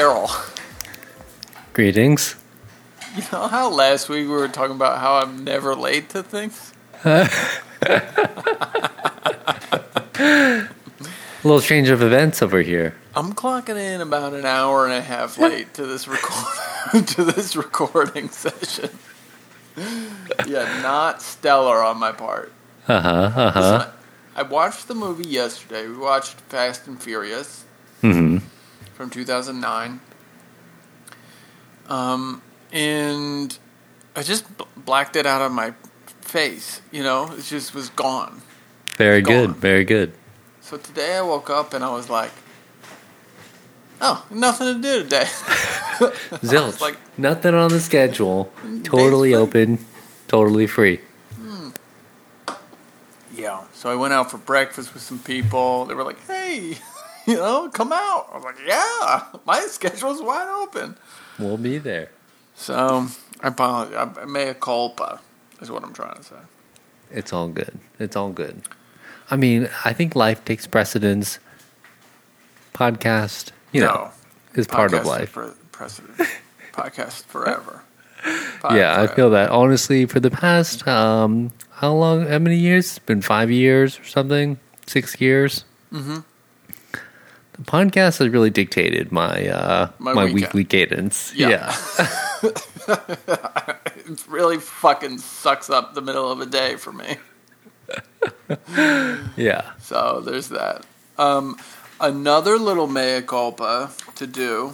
[0.00, 0.30] Daryl.
[1.74, 2.36] Greetings.
[3.14, 6.72] You know how last week we were talking about how I'm never late to things?
[7.04, 7.28] A
[11.44, 12.96] little change of events over here.
[13.14, 17.54] I'm clocking in about an hour and a half late to this record to this
[17.54, 18.88] recording session.
[20.46, 22.54] yeah, not stellar on my part.
[22.88, 23.32] Uh huh.
[23.36, 23.90] Uh huh.
[24.34, 25.86] I watched the movie yesterday.
[25.86, 27.66] We watched Fast and Furious
[28.00, 28.38] hmm
[29.00, 29.98] from 2009.
[31.88, 33.58] Um, and
[34.14, 34.44] I just
[34.76, 35.72] blacked it out of my
[36.20, 36.82] face.
[36.92, 38.42] You know, it just was gone.
[38.98, 39.46] Very Gone.
[39.46, 39.56] good.
[39.56, 40.12] Very good.
[40.60, 42.30] So today I woke up and I was like,
[44.02, 45.24] "Oh, nothing to do today."
[46.44, 46.78] Zilch.
[46.82, 48.52] like- Nothing on the schedule.
[48.84, 49.78] Totally open.
[50.28, 51.00] Totally free.
[53.34, 53.64] Yeah.
[53.72, 55.86] So I went out for breakfast with some people.
[55.86, 56.76] They were like, "Hey,
[57.30, 60.96] you know, come out." I was like, "Yeah, my schedule's wide open."
[61.38, 62.10] We'll be there.
[62.54, 63.08] So
[63.40, 64.16] I apologize.
[64.20, 65.20] I mea culpa
[65.60, 66.36] is what I'm trying to say.
[67.10, 67.78] It's all good.
[67.98, 68.62] It's all good.
[69.30, 71.38] I mean, I think life takes precedence.
[72.74, 74.10] Podcast, you know, no,
[74.54, 75.30] is part of life.
[75.30, 76.18] For precedent.
[76.72, 77.82] podcast forever.
[78.70, 79.50] yeah, I feel that.
[79.50, 82.86] Honestly, for the past, um, how long, how many years?
[82.86, 84.58] It's been five years or something?
[84.86, 85.64] Six years?
[85.92, 86.18] Mm-hmm.
[87.64, 91.32] Podcast has really dictated my, uh, My my, weekly cadence.
[91.34, 91.74] Yeah.
[92.42, 92.50] yeah.
[94.10, 97.16] It really fucking sucks up the middle of a day for me.
[99.36, 99.72] Yeah.
[99.80, 100.84] So there's that.
[101.18, 101.56] Um,
[102.00, 104.72] another little mea culpa to do.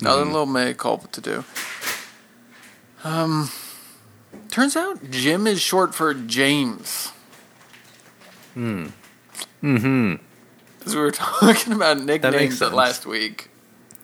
[0.00, 1.44] Another little mea culpa to do.
[3.04, 3.50] Um,
[4.50, 7.08] turns out Jim is short for James.
[8.54, 8.86] Hmm.
[9.62, 10.14] Mm-hmm.
[10.82, 12.72] Because we were talking about nicknames sense.
[12.72, 13.48] last week,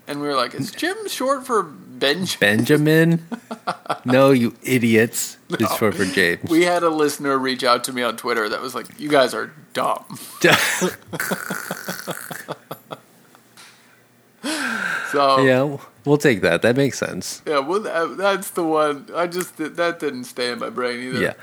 [0.07, 3.27] and we were like, "Is Jim short for Benjamin?" Benjamin?
[4.05, 5.39] no, you idiots.
[5.51, 6.49] It's short for James.
[6.49, 9.35] We had a listener reach out to me on Twitter that was like, "You guys
[9.35, 10.05] are dumb."
[15.11, 16.63] So yeah, we'll take that.
[16.63, 17.43] That makes sense.
[17.47, 19.09] Yeah, well, that, that's the one.
[19.15, 21.21] I just that didn't stay in my brain either.
[21.21, 21.35] Yeah.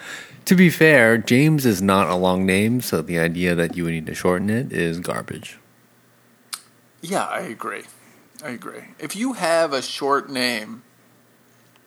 [0.45, 3.93] To be fair, James is not a long name, so the idea that you would
[3.93, 5.57] need to shorten it is garbage.
[7.01, 7.83] yeah, I agree.
[8.43, 8.83] I agree.
[8.99, 10.83] If you have a short name,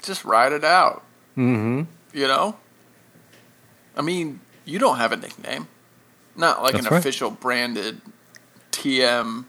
[0.02, 1.04] just write it out.
[1.36, 1.82] Mm-hmm.
[2.12, 2.56] You know.
[3.96, 5.68] I mean, you don't have a nickname,
[6.36, 6.98] not like That's an right.
[6.98, 8.00] official branded
[8.72, 9.44] TM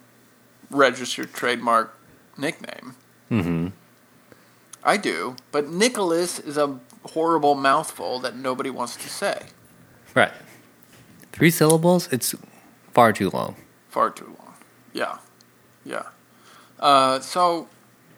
[0.72, 1.98] registered trademark
[2.38, 2.96] nickname.
[3.32, 3.68] Mm-hmm.
[4.84, 9.48] I do, but Nicholas is a horrible mouthful that nobody wants to say.
[10.14, 10.32] Right.
[11.32, 12.36] Three syllables, it's
[12.94, 13.56] far too long.
[13.90, 14.54] Far too long.
[14.94, 15.18] Yeah.
[15.86, 16.04] Yeah.
[16.80, 17.68] Uh, so,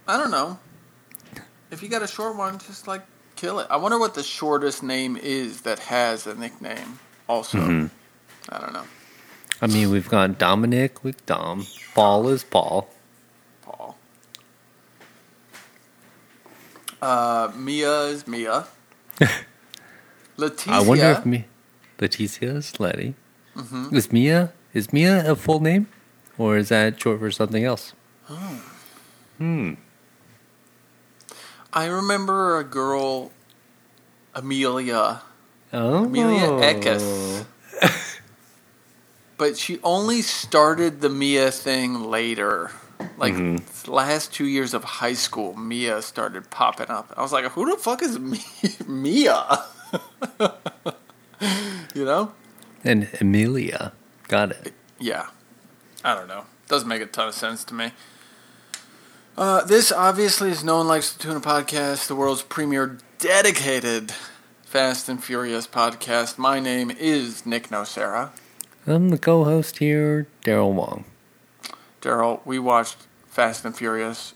[0.08, 0.60] I don't know.
[1.72, 3.02] If you got a short one, just like
[3.36, 3.68] kill it.
[3.70, 7.58] I wonder what the shortest name is that has a nickname also.
[7.60, 7.90] Mhm.
[8.50, 8.84] I don't know.
[9.62, 11.68] I mean, we've got Dominic with Dom.
[11.94, 12.44] Paul is.
[12.44, 12.90] Paul.
[17.02, 18.66] Uh, Mia is Mia.
[20.38, 20.72] Leticia.
[20.72, 21.46] I wonder if me,
[22.00, 23.16] Leticia is Letty.
[23.56, 23.94] Mhm.
[23.94, 25.88] Is Mia is Mia a full name,
[26.38, 27.94] or is that short for something else?
[29.38, 29.74] Hmm.
[31.74, 33.32] I remember a girl,
[34.36, 35.22] Amelia.
[35.74, 36.06] Oh.
[36.06, 37.46] Amelia Eckes.
[39.38, 42.70] But she only started the Mia thing later.
[43.18, 43.88] Like Mhm.
[43.88, 47.14] last two years of high school, Mia started popping up.
[47.18, 48.44] I was like, who the fuck is Mi-
[48.88, 49.64] Mia?
[51.94, 52.32] you know?
[52.84, 53.94] And Amelia.
[54.28, 54.74] Got it.
[55.00, 55.28] Yeah.
[56.04, 56.46] I don't know.
[56.68, 57.92] Doesn't make a ton of sense to me.
[59.38, 64.14] Uh, this obviously is No One Likes to Tuna podcast, the world's premier dedicated
[64.66, 66.38] Fast and Furious podcast.
[66.38, 68.32] My name is Nick Nocera.
[68.88, 71.06] I'm the co-host here, Daryl Wong.
[72.02, 74.34] Daryl, we watched Fast and Furious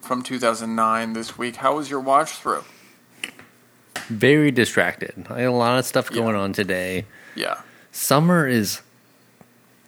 [0.00, 1.56] from 2009 this week.
[1.56, 2.64] How was your watch through?
[4.08, 5.26] Very distracted.
[5.30, 6.18] I had a lot of stuff Yeah.
[6.18, 7.06] going on today.
[7.34, 7.60] Yeah.
[7.90, 8.82] Summer is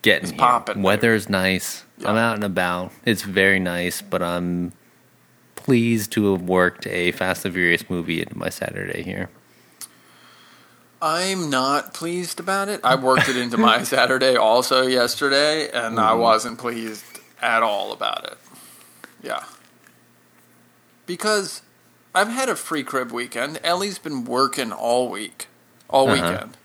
[0.03, 1.85] getting It's popping, Weather's nice.
[1.99, 2.11] Yeah.
[2.11, 2.93] I'm out and about.
[3.05, 4.73] It's very nice, but I'm
[5.55, 9.29] pleased to have worked a Fast and Furious movie into my Saturday here.
[11.03, 12.81] I'm not pleased about it.
[12.83, 16.19] I worked it into my Saturday also yesterday, and I Mhm.
[16.19, 17.05] wasn't pleased
[17.43, 18.39] at all about it.
[19.23, 19.45] Yeah.
[21.07, 21.63] Because
[22.15, 23.61] I've had a free crib weekend.
[23.63, 25.49] Ellie's been working all week,
[25.91, 26.23] all Uh-huh.
[26.31, 26.57] weekend.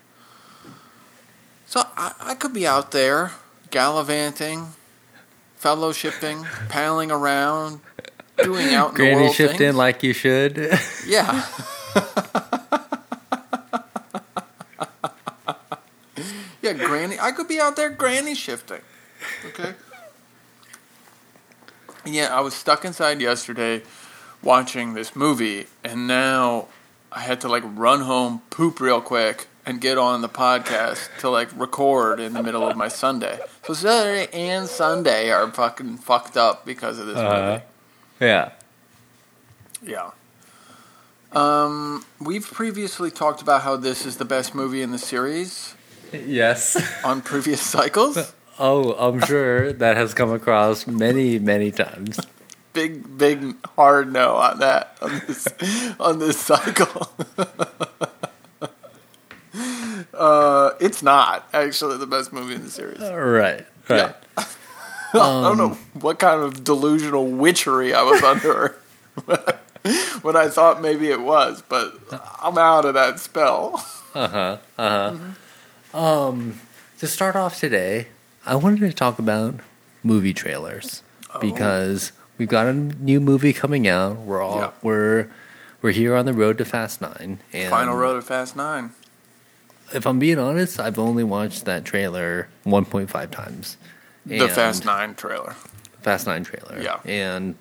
[1.68, 3.31] So I, I could be out there
[3.69, 4.74] gallivanting,
[5.62, 7.81] fellowshipping, palling around,
[8.42, 9.75] doing out in the Granny world shifting things.
[9.75, 10.80] like you should.
[11.06, 11.45] Yeah.
[16.62, 17.17] yeah, granny.
[17.19, 18.81] I could be out there granny shifting.
[19.47, 19.73] Okay.
[22.05, 23.83] Yeah, I was stuck inside yesterday
[24.41, 26.67] watching this movie, and now
[27.11, 31.29] I had to like run home, poop real quick, and get on the podcast to
[31.29, 33.39] like record in the middle of my Sunday.
[33.63, 37.51] So Saturday and Sunday are fucking fucked up because of this Uh-huh.
[37.53, 37.63] movie.
[38.19, 38.51] yeah.
[39.83, 40.11] Yeah.
[41.33, 45.75] Um, we've previously talked about how this is the best movie in the series
[46.13, 46.78] Yes.
[47.04, 48.34] on previous cycles.
[48.60, 52.19] Oh, I'm sure that has come across many, many times.
[52.74, 55.48] Big, big, hard no on that on this
[56.00, 57.12] on this cycle.
[60.13, 63.00] uh, it's not actually the best movie in the series.
[63.02, 63.66] Right.
[63.90, 64.16] Right.
[64.38, 68.78] I don't know what kind of delusional witchery I was under
[70.22, 71.94] when I thought maybe it was, but
[72.42, 73.86] I'm out of that spell.
[74.13, 74.58] Uh huh.
[74.78, 75.18] Uh huh.
[75.93, 76.59] Um,
[76.99, 78.07] to start off today,
[78.45, 79.55] I wanted to talk about
[80.03, 81.03] movie trailers
[81.39, 84.17] because we've got a new movie coming out.
[84.17, 84.71] We're all Yeah.
[84.81, 85.27] we're
[85.81, 87.39] we're here on the road to Fast Nine.
[87.51, 88.91] And Final Road of Fast Nine.
[89.93, 93.77] If I'm being honest, I've only watched that trailer 1.5 times.
[94.25, 95.55] The Fast Nine trailer.
[95.97, 96.79] The Fast Nine trailer.
[96.81, 96.99] Yeah.
[97.03, 97.55] And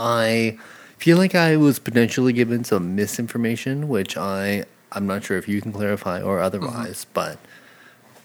[0.00, 0.58] I
[0.96, 5.60] feel like I was potentially given some misinformation, which I I'm not sure if you
[5.60, 6.46] can clarify or mm-hmm.
[6.46, 7.38] otherwise, but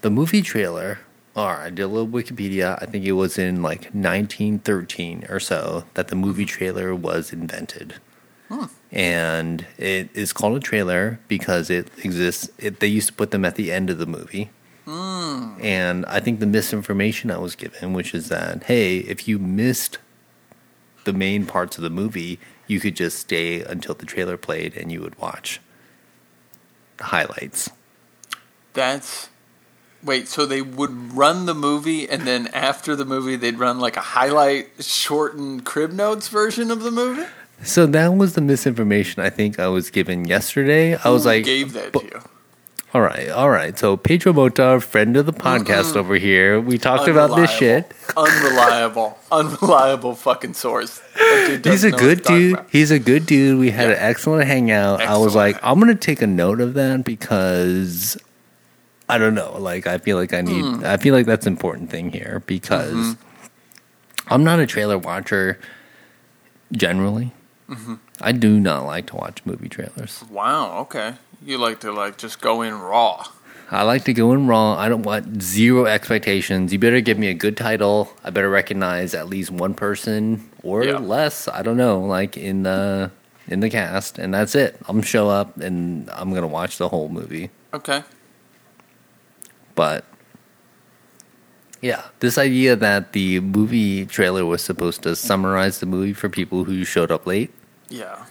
[0.01, 1.00] the movie trailer
[1.36, 2.77] or I did a little Wikipedia.
[2.81, 7.95] I think it was in like 1913 or so that the movie trailer was invented.
[8.92, 12.51] And it is called a trailer because it exists.
[12.60, 14.51] It, they used to put them at the end of the movie.
[14.86, 15.56] Hmm.
[15.60, 19.98] And I think the misinformation I was given, which is that, hey, if you missed
[21.06, 24.92] the main parts of the movie, you could just stay until the trailer played and
[24.92, 25.60] you would watch
[27.00, 27.69] highlights.
[28.74, 29.30] That's
[30.04, 30.28] wait.
[30.28, 34.01] So they would run the movie, and then after the movie, they'd run like a
[34.01, 37.25] highlight, shortened crib notes version of the movie.
[37.63, 40.95] So that was the misinformation I think I was given yesterday.
[40.95, 42.22] I was Who like, gave that to you?
[42.94, 43.78] All right, all right.
[43.78, 47.92] So Pedro Mota, friend of the podcast over here, we talked about this shit.
[48.16, 51.00] Unreliable, unreliable fucking source.
[51.16, 52.54] That dude He's doesn't a know what good talking dude.
[52.54, 52.69] about.
[52.72, 53.60] He's a good dude.
[53.60, 55.01] We had an excellent hangout.
[55.01, 55.36] I was Excellent.
[55.36, 58.18] like, I'm gonna take a note of that because
[59.10, 59.57] I don't know.
[59.57, 60.62] Like, I feel like I need.
[60.63, 60.84] Hmm.
[60.86, 64.34] I feel like that's an important thing here because Mm-hmm.
[64.34, 65.60] I'm not a trailer watcher
[66.72, 67.31] generally.
[67.69, 67.96] Mm-hmm.
[68.22, 70.24] I do not like to watch movie trailers.
[70.30, 70.80] Wow.
[70.81, 71.16] Okay.
[71.45, 73.25] You like to like just go in raw.
[73.72, 74.75] I like to go in raw.
[74.78, 76.72] I don't want zero expectations.
[76.72, 78.12] You better give me a good title.
[78.24, 80.98] I better recognize at least one person or Yeah.
[81.00, 81.48] less.
[81.48, 83.12] I don't know, like in the
[83.48, 84.78] in the cast, and that's it.
[84.88, 87.50] I'm show up and I'm gonna watch the whole movie.
[87.74, 88.04] Okay.
[89.75, 90.06] But
[91.82, 96.63] yeah, this idea that the movie trailer was supposed to summarize the movie for people
[96.63, 97.51] who showed up late,
[97.89, 98.25] Yeah.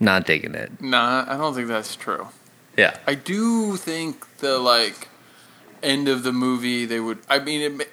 [0.00, 0.72] not taking it.
[0.82, 2.28] Nah, I don't think that's true.
[2.76, 5.08] Yeah, I do think the like
[5.82, 7.18] end of the movie they would.
[7.28, 7.90] I mean, it,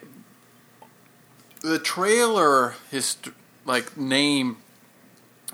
[1.62, 3.30] the trailer hist-
[3.66, 4.58] like name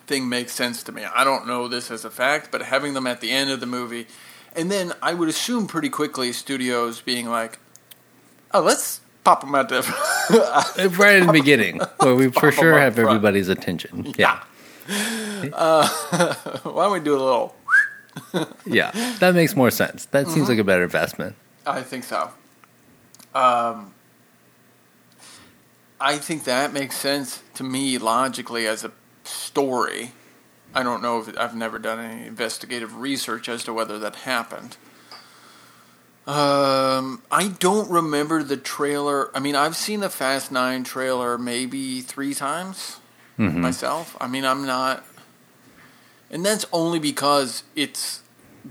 [0.07, 1.03] thing makes sense to me.
[1.03, 3.65] I don't know this as a fact, but having them at the end of the
[3.65, 4.07] movie,
[4.55, 7.57] and then I would assume pretty quickly studios being like,
[8.53, 9.81] "Oh, let's pop them out the."
[10.97, 13.09] right in the beginning, where we for sure have front.
[13.09, 14.13] everybody's attention.
[14.17, 14.43] Yeah.
[15.51, 15.87] Uh,
[16.63, 17.55] why don't we do a little?
[18.65, 20.05] Yeah, that makes more sense.
[20.05, 20.33] That Mm-hmm.
[20.33, 21.35] seems like a better investment.
[21.65, 22.31] I think so.
[23.33, 23.93] Um,
[25.99, 28.91] I think that makes sense to me logically as a
[29.23, 30.11] story.
[30.73, 34.77] I don't know if I've never done any investigative research as to whether that happened.
[36.27, 39.29] Um, I don't remember the trailer.
[39.35, 42.97] I mean, I've seen the Fast Nine trailer maybe three times
[43.37, 44.15] myself.
[44.19, 45.05] I mean, I'm not,
[46.35, 48.21] and that's only because it's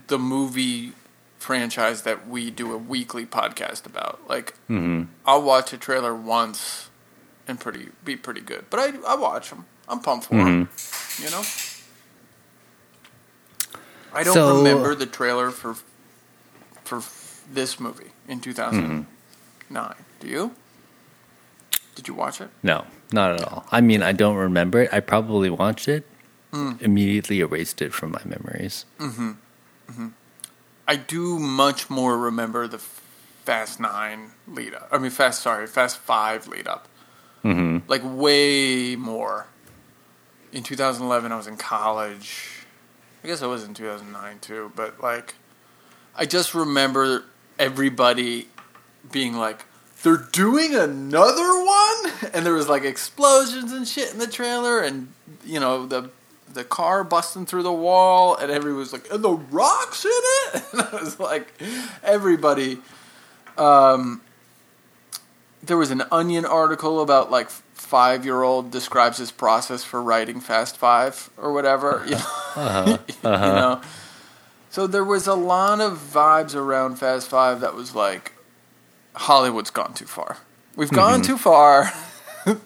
[0.08, 0.92] the movie
[1.38, 4.20] franchise that we do a weekly podcast about.
[4.28, 5.04] Like, mm-hmm.
[5.24, 6.90] I'll watch a trailer once
[7.48, 9.64] and pretty be pretty good, but I I watch them.
[9.88, 10.66] I'm pumped for them.
[10.66, 11.24] Mm-hmm.
[11.24, 11.42] You know.
[14.12, 15.76] I don't So- remember the trailer for
[16.84, 17.02] for
[17.50, 19.06] this movie in 2009.
[19.72, 20.02] Mm-hmm.
[20.20, 20.54] Do you?
[21.94, 22.50] Did you watch it?
[22.62, 23.64] No, not at all.
[23.72, 24.92] I mean, I don't remember it.
[24.92, 26.06] I probably watched it,
[26.54, 26.80] Mm.
[26.82, 28.84] immediately erased it from my memories.
[30.86, 34.88] I do much more remember the Fast Nine lead up.
[34.92, 36.86] I mean, Fast sorry, Fast Five lead up.
[37.44, 37.90] Mm-hmm.
[37.90, 39.46] Like way more.
[40.52, 42.64] In 2011, I was in college.
[43.24, 45.34] I guess I was in 2009 too, but like,
[46.14, 47.24] I just remember
[47.58, 48.48] everybody
[49.10, 49.64] being like,
[50.04, 52.12] they're doing another one?
[52.32, 55.08] And there was like explosions and shit in the trailer, and
[55.44, 56.10] you know, the
[56.54, 60.62] the car busting through the wall, and everybody was like, and the rocks in it?
[60.72, 61.52] And I was like,
[62.02, 62.78] everybody.
[63.56, 64.20] Um,
[65.62, 70.40] there was an Onion article about like five year old describes his process for writing
[70.40, 72.04] Fast Five or whatever.
[72.08, 72.24] You know?
[72.56, 72.98] Uh-huh.
[73.08, 73.80] you know.
[74.70, 78.32] So there was a lot of vibes around Fast Five that was like
[79.14, 80.38] Hollywood's gone too far.
[80.76, 81.92] We've gone too far.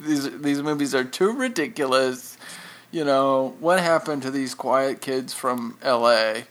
[0.00, 2.37] these these movies are too ridiculous.
[2.90, 6.44] You know what happened to these quiet kids from L.A.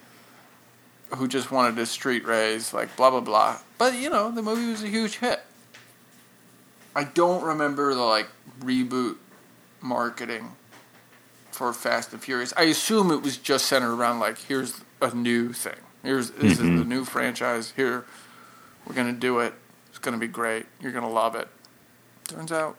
[1.15, 3.59] who just wanted to street race, like blah blah blah.
[3.77, 5.41] But you know the movie was a huge hit.
[6.95, 8.27] I don't remember the like
[8.59, 9.17] reboot
[9.81, 10.55] marketing
[11.51, 12.53] for Fast and Furious.
[12.55, 15.79] I assume it was just centered around like here's a new thing.
[16.03, 16.89] Here's this is the mm-hmm.
[16.89, 17.73] new franchise.
[17.75, 18.05] Here
[18.85, 19.53] we're gonna do it.
[19.89, 20.67] It's gonna be great.
[20.79, 21.47] You're gonna love it.
[22.27, 22.77] Turns out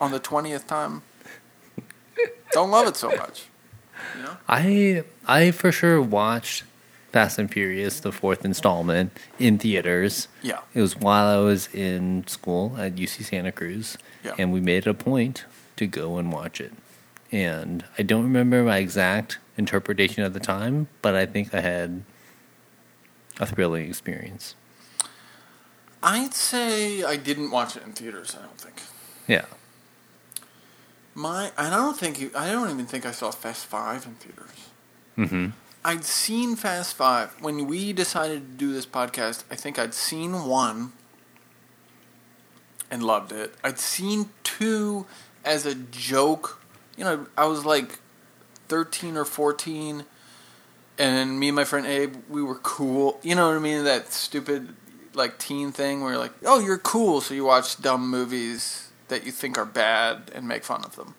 [0.00, 1.02] on the twentieth time,
[2.52, 3.44] don't love it so much.
[4.16, 4.36] You know?
[4.48, 6.64] I I for sure watched
[7.12, 10.28] Fast and Furious, the fourth installment, in theaters.
[10.42, 10.60] Yeah.
[10.74, 14.34] It was while I was in school at UC Santa Cruz, Yeah.
[14.38, 15.44] and we made it a point
[15.76, 16.72] to go and watch it.
[17.30, 22.02] And I don't remember my exact interpretation at the time, but I think I had
[23.40, 24.54] a thrilling experience.
[26.02, 28.36] I'd say I didn't watch it in theaters.
[28.38, 28.82] I don't think.
[29.28, 29.44] Yeah.
[31.14, 34.14] My and I don't think you, I don't even think I saw Fast Five in
[34.14, 34.70] theaters.
[35.18, 35.46] Mm-hmm.
[35.84, 39.44] I'd seen Fast Five when we decided to do this podcast.
[39.50, 40.92] I think I'd seen one
[42.90, 43.54] and loved it.
[43.62, 45.06] I'd seen two
[45.44, 46.62] as a joke.
[46.96, 47.98] You know, I was like
[48.68, 50.04] thirteen or fourteen,
[50.98, 53.18] and me and my friend Abe, we were cool.
[53.22, 53.84] You know what I mean?
[53.84, 54.76] That stupid
[55.14, 59.24] like teen thing where you're like, oh, you're cool, so you watch dumb movies that
[59.24, 61.14] you think are bad and make fun of them.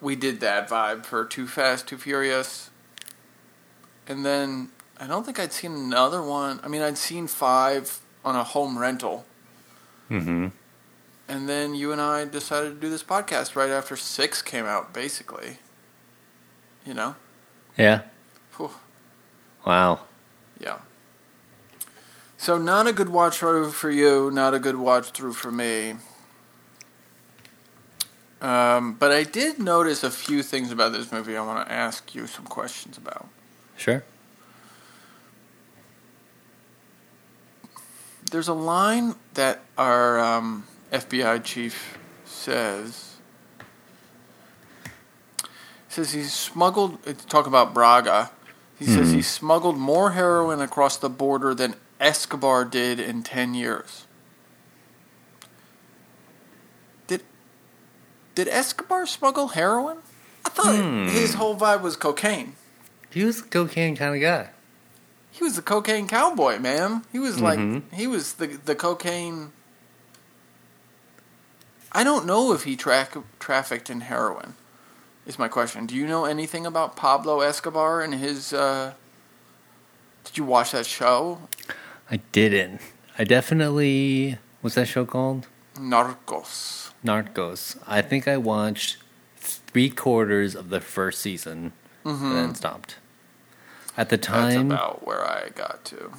[0.00, 2.70] We did that vibe for Too Fast, Too Furious.
[4.08, 6.60] And then I don't think I'd seen another one.
[6.62, 9.24] I mean, I'd seen five on a home rental.
[10.10, 10.48] Mm-hmm.
[11.28, 14.92] And then you and I decided to do this podcast right after six came out,
[14.92, 15.58] basically.
[16.84, 17.14] You know?
[17.78, 18.02] Yeah.
[18.56, 18.70] Whew.
[19.64, 20.00] Wow.
[20.60, 20.78] Yeah.
[22.36, 25.94] So not a good watch through for you, not a good watch through for me.
[28.42, 32.12] Um, but I did notice a few things about this movie I want to ask
[32.12, 33.28] you some questions about.
[33.76, 34.02] Sure.
[38.32, 43.16] There's a line that our um, FBI chief says.
[45.38, 45.40] He
[45.88, 46.98] says he smuggled.
[47.28, 48.32] Talk about Braga.
[48.76, 54.06] He says he smuggled more heroin across the border than Escobar did in ten years.
[58.34, 59.98] Did Escobar smuggle heroin?
[60.44, 60.74] I thought
[61.10, 62.54] his whole vibe was cocaine.
[63.10, 64.48] He was a cocaine kind of guy.
[65.30, 67.04] He was the cocaine cowboy, man.
[67.12, 67.82] He was like Mhm.
[67.92, 69.52] he was the the cocaine.
[71.92, 73.08] I don't know if he tra-
[73.38, 74.54] trafficked in heroin.
[75.26, 75.86] Is my question.
[75.86, 78.52] Do you know anything about Pablo Escobar and his?
[78.52, 78.94] Uh,
[80.24, 81.48] did you watch that show,
[82.10, 82.80] I didn't.
[83.18, 84.38] I definitely.
[84.60, 85.46] What's that show called?
[85.76, 86.81] Narcos?
[87.04, 87.76] Narcos.
[87.86, 88.98] I think I watched
[89.36, 91.72] three quarters of the first season
[92.04, 92.96] and then stopped.
[93.96, 94.32] At the Mm-hmm.
[94.32, 96.12] That's time, about where I got to.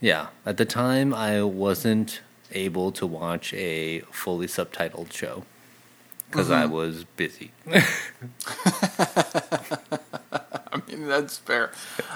[0.00, 2.20] yeah, at the time I wasn't
[2.52, 5.44] able to watch a fully subtitled show
[6.30, 6.72] because I Mm-hmm.
[6.72, 7.50] was busy.
[10.72, 11.72] I mean, that's fair.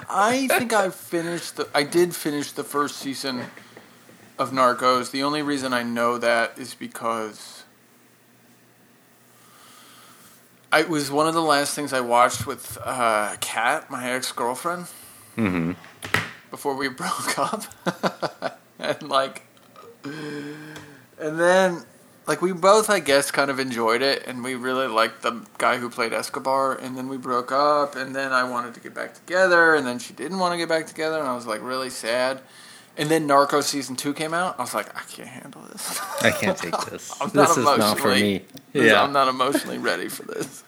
[0.09, 1.57] I think I finished.
[1.57, 3.45] The, I did finish the first season
[4.39, 5.11] of Narcos.
[5.11, 7.63] The only reason I know that is because
[10.62, 14.31] I, it was one of the last things I watched with uh, Kat, my ex
[14.31, 14.87] girlfriend,
[15.35, 15.73] hmm
[16.53, 17.63] before we broke up,
[18.77, 19.41] and like,
[20.03, 21.83] and then
[22.27, 25.77] like we both, I guess, kind of enjoyed it, and we really liked the guy
[25.77, 29.15] who played Escobar, and then we broke up, and then I wanted to get back
[29.15, 31.89] together, and then she didn't want to get back together, and I was like really
[31.89, 32.41] sad.
[32.95, 34.59] And then Narcos season two came out.
[34.59, 35.99] I was like, I can't handle this.
[36.21, 37.11] I can't take this.
[37.19, 38.45] I'm this not is not for emotionally- me.
[38.87, 39.01] Yeah.
[39.03, 40.63] I'm not emotionally ready for this.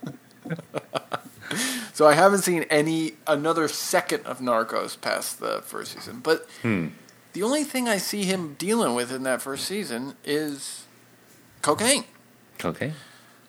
[1.93, 6.19] so I haven't seen any another second of Narcos past the first season.
[6.19, 6.87] But Hmm.
[7.33, 10.85] the only thing I see him dealing with in that first season is
[11.61, 12.05] cocaine.
[12.63, 12.93] Okay.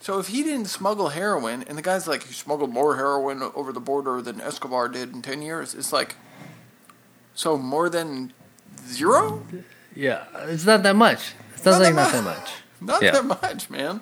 [0.01, 3.73] So if he didn't smuggle heroin, and the guy's like, he smuggled more heroin over
[3.73, 6.15] the border than Escobar did in 10 years, it's like,
[7.35, 8.33] so more than
[8.87, 9.47] zero?
[9.95, 11.33] Yeah, it's not that much.
[11.55, 12.51] It sounds Not like that not that much.
[12.81, 13.11] Not Yeah.
[13.13, 14.01] that much, man.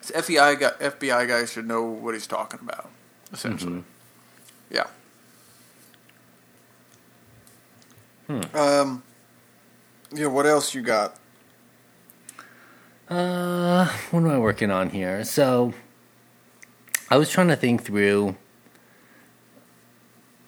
[0.00, 2.88] This FBI guy, FBI guy should know what he's talking about,
[3.32, 3.82] essentially.
[4.70, 4.84] Yeah.
[8.54, 9.02] Um,
[10.12, 11.16] yeah, what else you got?
[13.08, 15.22] Uh, what am I working on here?
[15.24, 15.74] So,
[17.10, 18.36] I was trying to think through.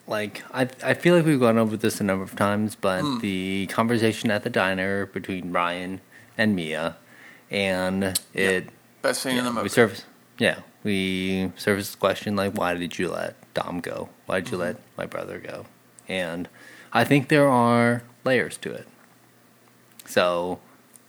[0.09, 3.19] Like, I I feel like we've gone over this a number of times, but Hmm.
[3.19, 6.01] the conversation at the diner between Brian
[6.37, 6.97] and Mia,
[7.51, 8.69] and it
[9.01, 9.63] Best scene in the movie.
[9.63, 10.03] we surface,
[10.39, 14.09] yeah, we surfaced the question like, why did you let Dom go?
[14.25, 15.65] Why did you let my brother go?
[16.07, 16.49] And
[16.91, 18.87] I think there are layers to it.
[20.05, 20.59] So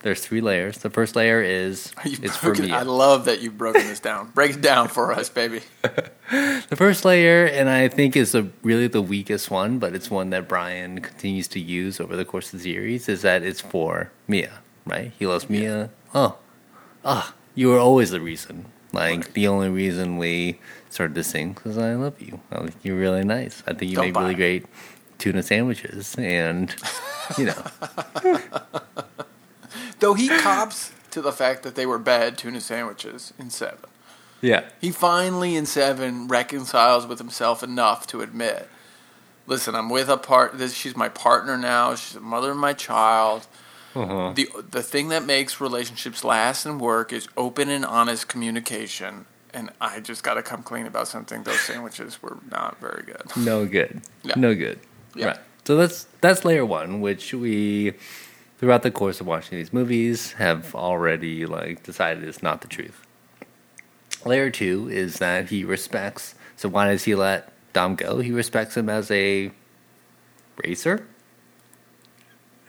[0.02, 0.78] there's three layers.
[0.78, 2.72] The first layer is it's for me.
[2.72, 4.30] I love that you've broken this down.
[4.30, 5.62] Break it down for us, baby.
[6.30, 10.30] The first layer, and I think is the really the weakest one, but it's one
[10.30, 14.12] that Brian continues to use over the course of the series, is that it's for
[14.28, 15.10] Mia, right?
[15.18, 15.90] He loves Mia.
[16.14, 16.36] Oh,
[17.04, 18.66] ah, you were always the reason.
[18.92, 22.38] Like the only reason we started to sing because I love you.
[22.52, 23.64] I think you're really nice.
[23.66, 24.66] I think you Don't make buy really great
[25.18, 26.72] tuna sandwiches, and
[27.38, 27.64] you know,
[30.00, 33.78] Though he cops to the fact that they were bad tuna sandwiches in seven.
[34.40, 38.68] yeah, He finally in seven reconciles with himself enough to admit,
[39.46, 40.56] listen, I'm with a part.
[40.58, 41.94] This she's my partner now.
[41.94, 43.46] She's the mother of my child.
[43.94, 44.32] uh-huh.
[44.34, 49.26] The the thing that makes relationships last and work is open and honest communication.
[49.52, 51.42] And I just got to come clean about something.
[51.42, 53.22] Those sandwiches were not very good.
[53.36, 54.34] no good, Yeah.
[54.36, 54.78] no good.
[55.16, 55.26] Yeah.
[55.26, 55.38] Right.
[55.64, 57.94] So that's that's layer one, which we
[58.60, 63.06] throughout the course of watching these movies have already like decided it's not the truth.
[64.26, 66.34] Layer two is that he respects.
[66.56, 68.18] So why does he let Dom go?
[68.20, 69.50] He respects him as a
[70.62, 71.06] racer.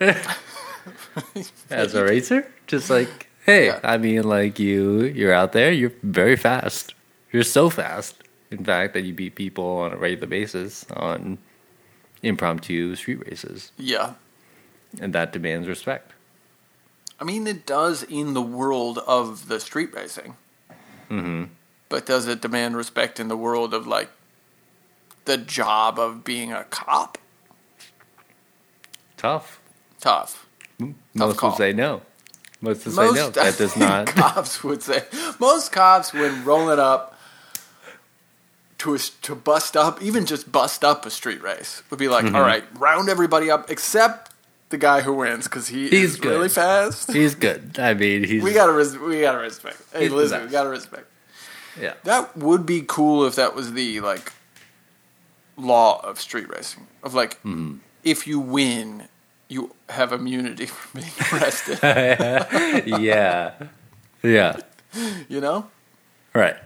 [1.70, 3.80] as a racer, just like hey, Yeah.
[3.84, 5.70] I mean, like you, you're out there.
[5.70, 6.94] You're very fast.
[7.32, 8.16] You're so fast,
[8.50, 11.36] in fact, that you beat people on a regular basis on
[12.22, 14.14] impromptu street races, Yeah.
[15.00, 16.12] And that demands respect.
[17.20, 20.36] I mean, it does in the world of the street racing.
[21.08, 21.44] hmm
[21.88, 24.10] But does it demand respect in the world of like
[25.24, 27.18] the job of being a cop?
[29.16, 29.60] Tough.
[30.00, 30.46] Tough.
[31.14, 31.50] Most call.
[31.50, 32.02] would say no.
[32.60, 33.30] Most would say no.
[33.30, 34.06] That does not.
[34.08, 35.04] cops would say
[35.38, 37.16] most cops when rolling up
[38.78, 42.24] to a, to bust up, even just bust up a street race, would be like,
[42.24, 42.34] Mm-hmm.
[42.34, 44.31] "All right, round everybody up except
[44.72, 46.30] the guy who wins because he He's is good.
[46.32, 47.78] really fast." He's good.
[47.78, 48.42] I mean, he's.
[48.42, 49.76] we gotta res- we gotta respect.
[49.92, 50.52] Hey, He's listen, we best.
[50.52, 51.06] gotta respect.
[51.80, 51.94] Yeah.
[52.04, 54.32] That would be cool if that was the like
[55.56, 56.86] law of street racing.
[57.04, 57.76] Of like, Mm-hmm.
[58.04, 59.08] if you win,
[59.48, 61.78] you have immunity from being arrested.
[63.00, 63.54] yeah.
[64.22, 64.56] Yeah.
[65.28, 65.68] you know.
[66.34, 66.56] Right.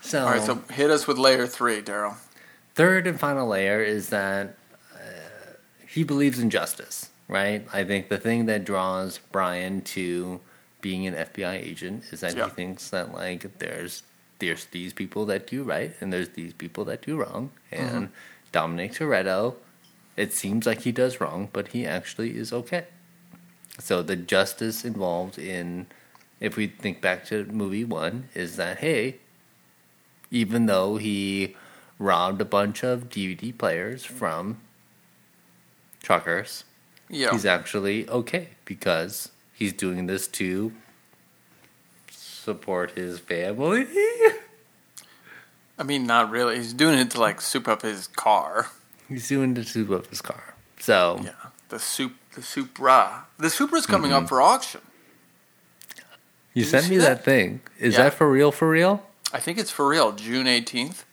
[0.00, 2.16] So, All right, so hit us with layer three, Daryl.
[2.74, 4.56] third and final layer is that
[5.92, 7.66] he believes in justice, right?
[7.72, 10.40] I think the thing that draws Brian to
[10.80, 12.44] being an FBI agent is that Yeah.
[12.44, 14.02] he thinks that like there's
[14.38, 17.96] there's these people that do right and there's these people that do wrong, mm-hmm.
[17.96, 18.08] and
[18.52, 19.54] Dominic Toretto,
[20.16, 22.86] it seems like he does wrong, but he actually is okay.
[23.78, 25.86] So the justice involved in,
[26.40, 29.18] if we think back to movie one, is that hey,
[30.30, 31.54] even though he
[31.98, 34.58] robbed a bunch of DVD players from
[36.02, 36.64] truckers,
[37.08, 37.30] Yeah.
[37.32, 40.72] he's actually okay because he's doing this to
[42.10, 43.86] support his family.
[45.78, 46.56] I mean, not really.
[46.56, 48.68] He's doing it to like soup up his car.
[49.08, 50.54] He's doing it to soup up his car.
[50.78, 51.30] So Yeah.
[51.68, 53.24] The soup, the Supra.
[53.38, 54.24] The Supra's coming Mm-hmm.
[54.24, 54.80] up for auction.
[56.52, 57.18] you Did sent see me that?
[57.18, 57.24] that?
[57.24, 57.60] thing.
[57.78, 58.04] Is Yeah.
[58.04, 58.52] that for real?
[58.52, 59.06] For real?
[59.32, 60.12] I think it's for real.
[60.12, 61.04] June eighteenth.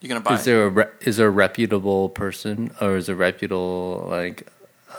[0.00, 3.14] You gonna buy Is there a re- is there a reputable person or is a
[3.14, 4.46] reputable like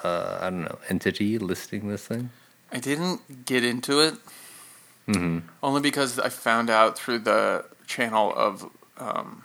[0.04, 2.30] uh, I don't know entity listing this thing?
[2.72, 4.16] I didn't get into it
[5.08, 5.40] Mm-hmm.
[5.64, 9.44] only because I found out through the channel of um,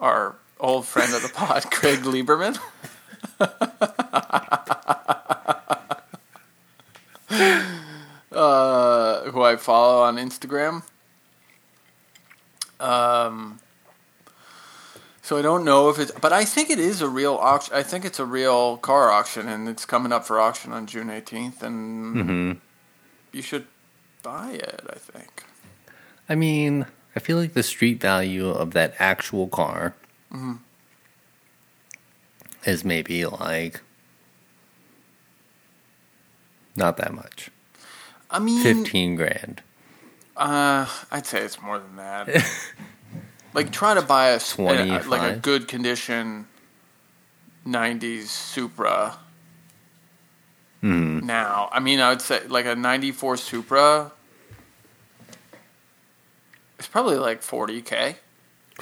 [0.00, 2.58] our old friend of the pod, Craig Lieberman.
[8.32, 10.82] uh, who I follow on Instagram.
[12.80, 13.58] Um,
[15.24, 17.74] so So I don't know if it's, but I think it is a real auction.
[17.74, 21.08] I think it's a real car auction, and it's coming up for auction on June
[21.08, 22.52] eighteenth, and Mm-hmm.
[23.32, 23.66] you should
[24.22, 24.82] buy it.
[24.88, 25.42] I think.
[26.28, 26.84] I mean,
[27.16, 29.94] I feel like the street value of that actual car
[30.30, 30.56] Mm-hmm.
[32.66, 33.80] is maybe like
[36.76, 37.50] not that much.
[38.30, 39.62] I mean, Fifteen grand.
[40.36, 42.28] Uh, I'd say it's more than that.
[43.54, 46.46] like try to buy a like a good condition
[47.66, 49.16] '90s Supra
[50.80, 51.20] Hmm.
[51.24, 51.70] now.
[51.72, 54.12] I mean, I would say like a '94 Supra.
[56.78, 58.16] It's probably like 40k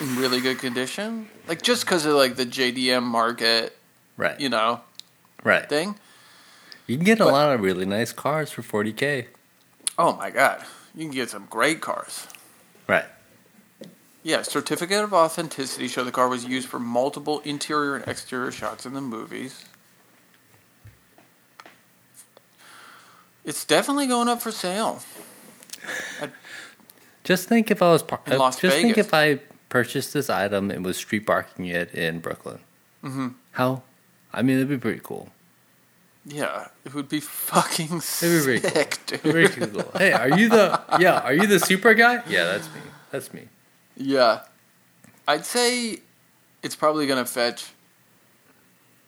[0.00, 1.28] in really good condition.
[1.46, 3.76] Like just because of like the JDM market,
[4.16, 4.38] Right.
[4.40, 4.80] you know,
[5.44, 5.68] right.
[5.68, 5.96] thing.
[6.86, 9.28] You can get a But- lot of really nice cars for forty k.
[9.98, 12.26] Oh my god, you can get some great cars.
[12.88, 13.04] Right.
[14.22, 18.86] Yeah, certificate of authenticity show the car was used for multiple interior and exterior shots
[18.86, 19.64] in the movies.
[23.44, 25.02] It's definitely going up for sale.
[27.24, 30.70] Just think if I was par- In uh, just think if I purchased this item
[30.72, 32.58] and was street parking it in Brooklyn.
[33.04, 33.28] Mm-hmm.
[33.52, 33.82] How?
[34.32, 35.28] I mean, it'd be pretty cool.
[36.24, 39.20] Yeah, it would be fucking It'd be sick, dude.
[39.20, 39.90] Very cool.
[39.96, 41.20] Hey, are you the yeah?
[41.20, 42.22] Are you the super guy?
[42.28, 42.80] Yeah, that's me.
[43.10, 43.48] That's me.
[43.96, 44.40] Yeah,
[45.26, 45.98] I'd say
[46.62, 47.66] it's probably gonna fetch.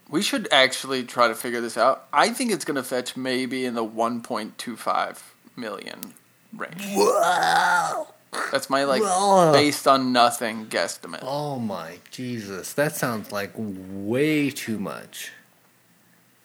[0.09, 2.07] We should actually try to figure this out.
[2.12, 5.23] I think it's gonna fetch maybe in the 1.25
[5.57, 6.14] million
[6.57, 6.83] range.
[6.94, 8.09] Wow.
[8.51, 9.53] That's my like Whoa.
[9.53, 11.20] based on nothing guesstimate.
[11.23, 15.33] Oh my Jesus, that sounds like way too much.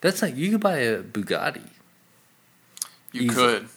[0.02, 1.68] That's like you could buy a Bugatti.
[3.12, 3.34] You Easy.
[3.34, 3.70] could.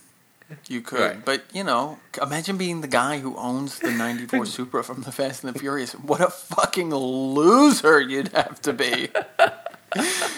[0.68, 1.00] You could.
[1.00, 1.24] Right.
[1.24, 5.44] But, you know, imagine being the guy who owns the 94 Supra from the Fast
[5.44, 5.92] and the Furious.
[5.92, 9.08] What a fucking loser you'd have to be.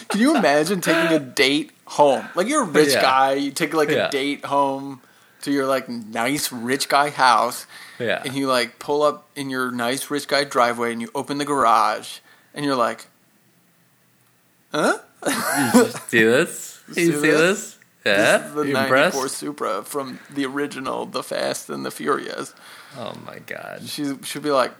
[0.09, 2.27] Can you imagine taking a date home?
[2.35, 3.03] Like, you're a rich Yeah.
[3.03, 3.33] guy.
[3.35, 4.09] You take, like, Yeah.
[4.09, 5.00] a date home
[5.42, 7.66] to your, like, nice rich guy house.
[7.98, 8.22] Yeah.
[8.24, 11.44] And you, like, pull up in your nice rich guy driveway and you open the
[11.44, 12.18] garage.
[12.55, 13.07] And you're like,
[14.72, 14.98] huh?
[15.74, 16.70] You see this?
[16.88, 17.79] You See see, this?
[18.04, 18.18] This?
[18.18, 18.38] Yeah.
[18.38, 19.36] This is the You 94 impressed?
[19.36, 22.54] Supra from the original The Fast and the Furious.
[22.96, 23.82] Oh my god.
[23.88, 24.72] She should be like,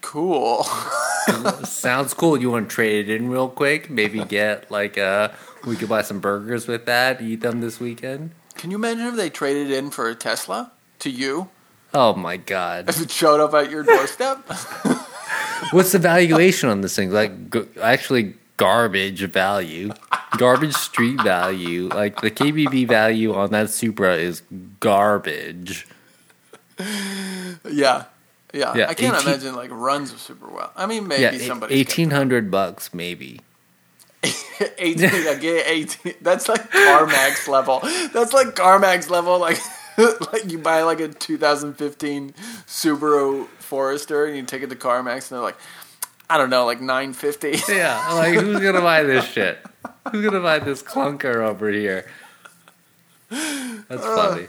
[0.00, 0.64] cool.
[1.64, 2.36] Sounds cool.
[2.38, 3.88] You want to trade it in real quick?
[3.90, 5.30] Maybe get like uh
[5.66, 7.22] we could buy some burgers with that.
[7.22, 8.32] Eat them this weekend.
[8.54, 11.48] Can you imagine if they traded in for a Tesla to you?
[11.92, 12.88] Oh my god.
[12.88, 14.38] If it showed up at your doorstep?
[15.70, 17.10] What's the valuation on this thing?
[17.10, 19.92] Like, g- actually, garbage value,
[20.38, 21.88] garbage street value.
[21.88, 24.42] Like the KBB value on that Supra is
[24.80, 25.86] garbage.
[26.78, 28.04] yeah.
[28.52, 28.72] Yeah.
[28.76, 30.70] Yeah, I can't 18 imagine like runs super well.
[30.76, 31.74] I mean, maybe yeah, somebody.
[31.74, 33.40] eighteen hundred bucks maybe.
[34.78, 36.14] 18, yeah, get 18.
[36.22, 37.80] That's like CarMax level.
[38.12, 39.38] That's like CarMax level.
[39.38, 39.58] Like,
[40.32, 42.32] like you buy like a 2015
[42.66, 45.58] Subaru Forester and you take it to CarMax and they're like,
[46.28, 47.72] I don't know, like 950.
[47.74, 49.58] Yeah, like who's gonna buy this shit?
[50.10, 52.06] Who's gonna buy this clunker over here?
[53.30, 54.46] That's funny.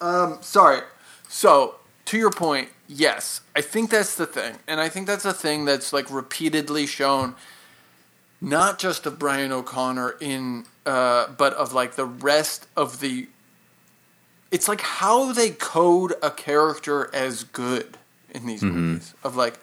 [0.00, 0.80] Um, Sorry.
[1.28, 4.56] So, to your point, yes, I think that's the thing.
[4.66, 7.34] And I think that's a thing that's like repeatedly shown
[8.40, 13.28] not just of Brian O'Connor in uh, but of like the rest of the
[14.50, 17.98] it's like how they code a character as good
[18.30, 19.58] in these movies of like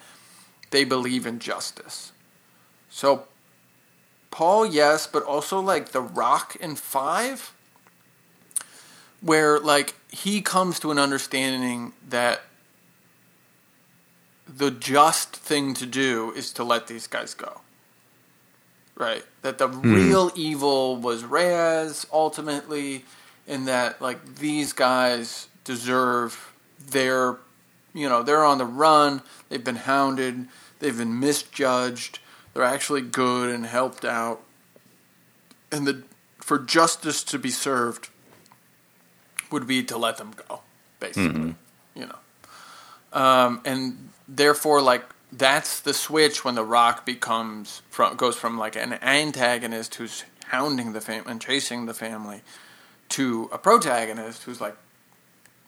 [0.75, 2.11] they believe in justice.
[2.89, 3.29] So
[4.29, 7.53] Paul, yes, but also like The Rock in 5
[9.21, 12.41] where like he comes to an understanding that
[14.45, 17.61] the just thing to do is to let these guys go.
[18.95, 19.23] Right?
[19.43, 19.93] That the hmm.
[19.93, 23.05] real evil was Reyes ultimately
[23.47, 26.51] and that like these guys deserve
[26.85, 27.37] their
[27.95, 30.47] you know, they're on the run, they've been hounded,
[30.79, 32.19] they've been misjudged,
[32.53, 34.41] they're actually good and helped out.
[35.71, 36.03] And the
[36.39, 38.09] for justice to be served
[39.51, 40.61] would be to let them go,
[40.99, 41.55] basically.
[41.95, 48.35] You know, um, and therefore, like that's the switch when the Rock becomes from goes
[48.35, 52.41] from like an antagonist who's hounding the family and chasing the family
[53.09, 54.77] to a protagonist who's like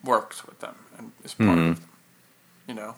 [0.04, 1.90] works with them and is part of them.
[2.68, 2.96] You know,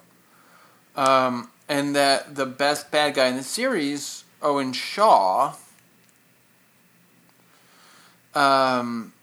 [1.00, 5.56] um, and that the best bad guy in the series, Owen Shaw.
[8.36, 9.14] Um,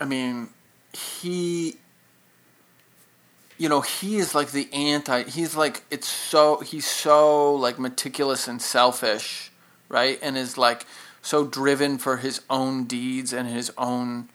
[0.00, 0.48] I mean,
[0.92, 1.76] he
[3.58, 5.22] you know, he is like the anti.
[5.22, 9.52] He's like it's so he's so like meticulous and selfish,
[9.88, 10.18] right?
[10.20, 10.84] And is like
[11.22, 14.30] so driven for his own deeds and his own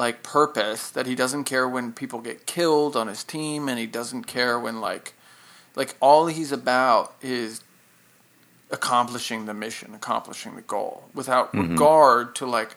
[0.00, 3.86] like purpose that he doesn't care when people get killed on his team and he
[3.86, 5.12] doesn't care when like
[5.76, 7.62] like all he's about is
[8.70, 11.72] accomplishing the mission, accomplishing the goal without mm-hmm.
[11.72, 12.76] regard to like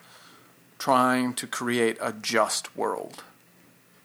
[0.78, 3.24] trying to create a just world,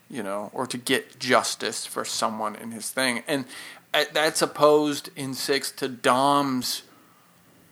[0.09, 3.21] you know, or to get justice for someone in his thing.
[3.27, 3.43] And
[3.91, 6.83] that's opposed in six to Dom's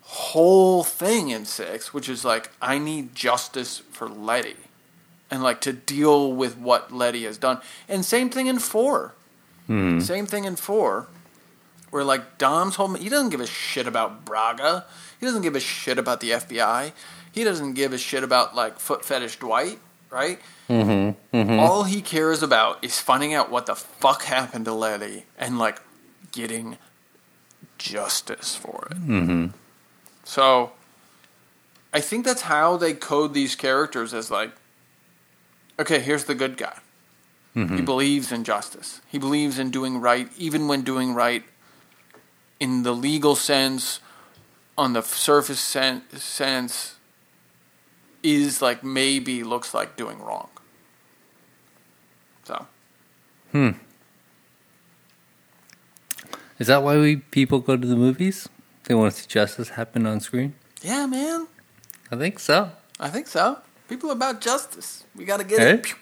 [0.01, 4.66] whole thing in six, which is like, I need justice for Letty
[5.29, 7.59] and like to deal with what Letty has done.
[7.87, 9.13] And same thing in 4
[9.69, 9.99] mm-hmm.
[9.99, 11.07] Same thing in four,
[11.89, 14.85] where like Dom's whole he doesn't give a shit about Braga.
[15.19, 16.91] He doesn't give a shit about the FBI.
[17.31, 20.39] He doesn't give a shit about like foot fetish Dwight, right?
[20.69, 21.37] Mm-hmm.
[21.37, 21.59] Mm-hmm.
[21.59, 25.81] All he cares about is finding out what the fuck happened to Letty and like
[26.31, 26.77] getting
[27.77, 28.97] justice for it.
[28.97, 29.47] Mm-hmm.
[30.23, 30.71] So
[31.93, 34.51] I think that's how they code these characters as like
[35.79, 36.77] okay, here's the good guy.
[37.55, 37.77] Mm-hmm.
[37.77, 39.01] He believes in justice.
[39.07, 41.43] He believes in doing right, even when doing right
[42.59, 43.99] in the legal sense,
[44.77, 46.95] on the surface sen- sense,
[48.21, 50.49] is like maybe looks like doing wrong.
[52.43, 52.67] So.
[53.51, 53.71] Hmm.
[56.59, 58.49] Is that why we people go to the movies?
[58.85, 60.55] They want to see justice happen on screen?
[60.81, 61.47] Yeah, man.
[62.11, 62.71] I think so.
[62.99, 63.59] I think so.
[63.87, 65.05] People are about justice.
[65.15, 65.93] We got to get it.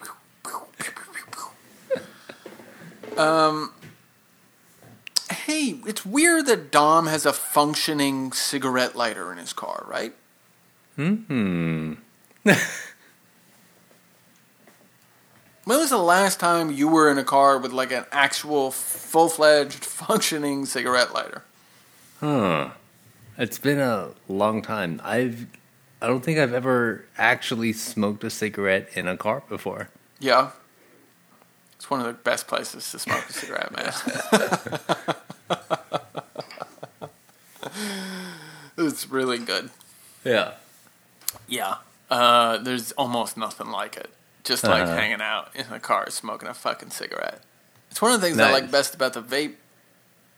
[3.18, 3.72] um,
[5.32, 10.14] hey, it's weird that Dom has a functioning cigarette lighter in his car, right?
[10.96, 11.94] Hmm.
[12.44, 12.58] when
[15.66, 19.86] was the last time you were in a car with like an actual full fledged
[19.86, 21.44] functioning cigarette lighter?
[22.20, 22.70] Huh.
[23.38, 25.02] It's been a long time.
[25.04, 25.48] I've
[26.02, 29.90] I don't think I've ever actually smoked a cigarette in a car before.
[30.20, 30.52] Yeah.
[31.76, 33.94] It's one of the best places to smoke a cigarette, man.
[38.78, 39.70] it's really good.
[40.24, 40.54] Yeah.
[41.48, 41.76] Yeah.
[42.10, 44.10] Uh, there's almost nothing like it.
[44.44, 44.96] Just like uh-huh.
[44.96, 47.42] hanging out in the car smoking a fucking cigarette.
[47.90, 48.50] It's one of the things nice.
[48.50, 49.56] I like best about the vape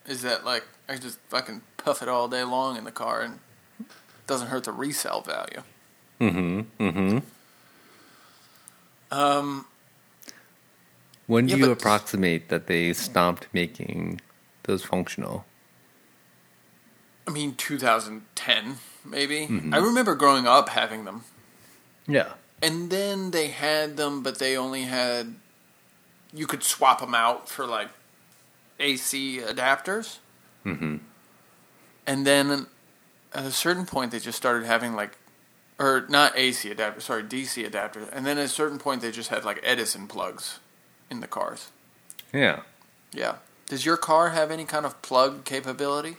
[0.05, 3.39] is that like I just fucking puff it all day long in the car and
[4.27, 5.63] doesn't hurt the resale value.
[6.21, 6.83] Mm-hmm.
[6.83, 7.17] Mm-hmm.
[9.11, 9.65] Um.
[11.27, 14.21] When do yeah, you approximate that they stopped making
[14.63, 15.45] those functional?
[17.27, 19.41] I mean, 2010, maybe.
[19.47, 19.73] Mm-hmm.
[19.73, 21.25] I remember growing up having them.
[22.07, 22.33] Yeah.
[22.61, 25.35] And then they had them, but they only had.
[26.33, 27.89] You could swap them out for like
[28.79, 30.17] AC adapters.
[30.65, 30.97] Mm-hmm.
[32.05, 32.67] And then
[33.33, 35.17] at a certain point they just started having like
[35.79, 38.07] or not AC adapter, sorry, DC adapter.
[38.11, 40.59] And then at a certain point they just had like Edison plugs
[41.09, 41.71] in the cars.
[42.33, 42.61] Yeah.
[43.13, 43.35] Yeah.
[43.67, 46.17] Does your car have any kind of plug capability?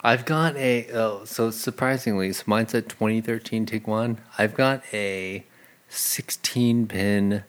[0.00, 4.18] I've got a oh so surprisingly, so mine's a 2013 Tiguan.
[4.36, 5.44] I've got a
[5.88, 7.44] 16 pin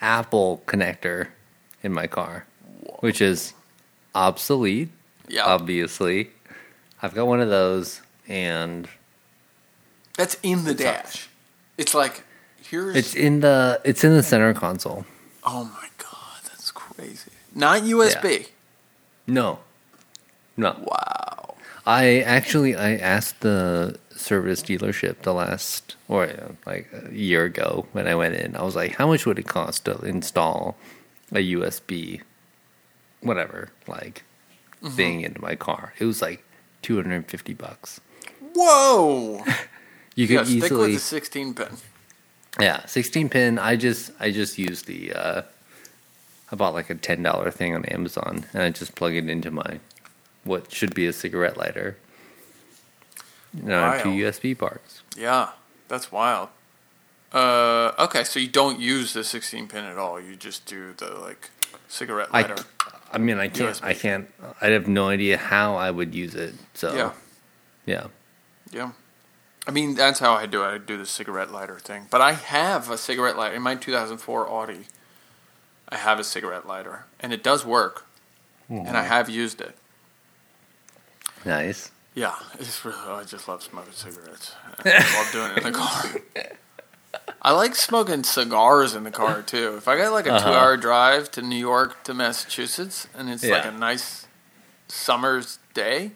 [0.00, 1.28] Apple connector
[1.82, 2.46] in my car,
[2.80, 2.98] Whoa.
[3.00, 3.54] which is
[4.14, 4.90] obsolete.
[5.28, 6.30] Yeah, obviously.
[7.02, 8.88] I've got one of those, and
[10.16, 11.28] that's in the dash.
[11.76, 12.24] It's like
[12.62, 12.96] here's.
[12.96, 15.04] It's in the it's in the center console.
[15.44, 17.30] Oh my god, that's crazy!
[17.54, 18.40] Not USB.
[18.40, 18.46] Yeah.
[19.26, 19.58] No.
[20.56, 20.76] No.
[20.84, 21.54] Wow.
[21.86, 26.28] I actually I asked the service dealership the last or
[26.64, 28.56] like a year ago when I went in.
[28.56, 30.76] I was like, how much would it cost to install
[31.32, 32.22] a USB,
[33.20, 34.24] whatever, like
[34.82, 34.94] mm-hmm.
[34.94, 35.92] thing into my car?
[35.98, 36.42] It was like
[36.86, 38.00] 250 bucks.
[38.54, 39.42] Whoa!
[40.14, 41.68] you could yeah, easily stick with the 16 pin.
[42.60, 43.58] Yeah, 16 pin.
[43.58, 45.42] I just I just use the uh,
[46.52, 49.50] I bought like a ten dollar thing on Amazon and I just plug it into
[49.50, 49.80] my
[50.44, 51.96] what should be a cigarette lighter.
[53.52, 55.02] Know, two USB parts.
[55.16, 55.50] Yeah,
[55.88, 56.50] that's wild.
[57.32, 60.20] Uh, okay, so you don't use the 16 pin at all.
[60.20, 61.50] You just do the like
[61.88, 62.56] cigarette lighter.
[62.80, 63.76] I, I mean, I can't.
[63.76, 63.84] USB.
[63.84, 64.30] I can't.
[64.60, 66.54] I have no idea how I would use it.
[66.74, 67.12] So yeah,
[67.86, 68.06] yeah,
[68.70, 68.92] yeah.
[69.66, 70.66] I mean, that's how I do it.
[70.66, 72.06] I do the cigarette lighter thing.
[72.10, 74.86] But I have a cigarette lighter in my 2004 Audi.
[75.88, 78.06] I have a cigarette lighter, and it does work,
[78.70, 78.86] mm-hmm.
[78.86, 79.76] and I have used it.
[81.44, 81.90] Nice.
[82.14, 82.98] Yeah, it's really.
[83.06, 84.54] Oh, I just love smoking cigarettes.
[84.84, 86.04] I love doing it in the car.
[87.42, 89.76] I like smoking cigars in the car too.
[89.76, 90.50] If I got like a Uh-huh.
[90.50, 94.26] two-hour drive to New York to Massachusetts, and it's like a nice
[94.88, 96.12] summer's day,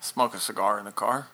[0.00, 1.28] smoke a cigar in the car.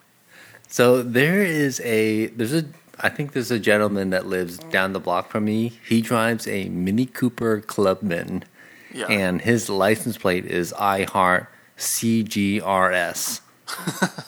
[0.69, 2.65] So there is a there's a
[3.01, 5.79] I think there's a gentleman that lives down the block from me.
[5.89, 8.45] He drives a Mini Cooper Clubman,
[8.93, 13.41] Yeah, and his license plate is I Heart CGRS.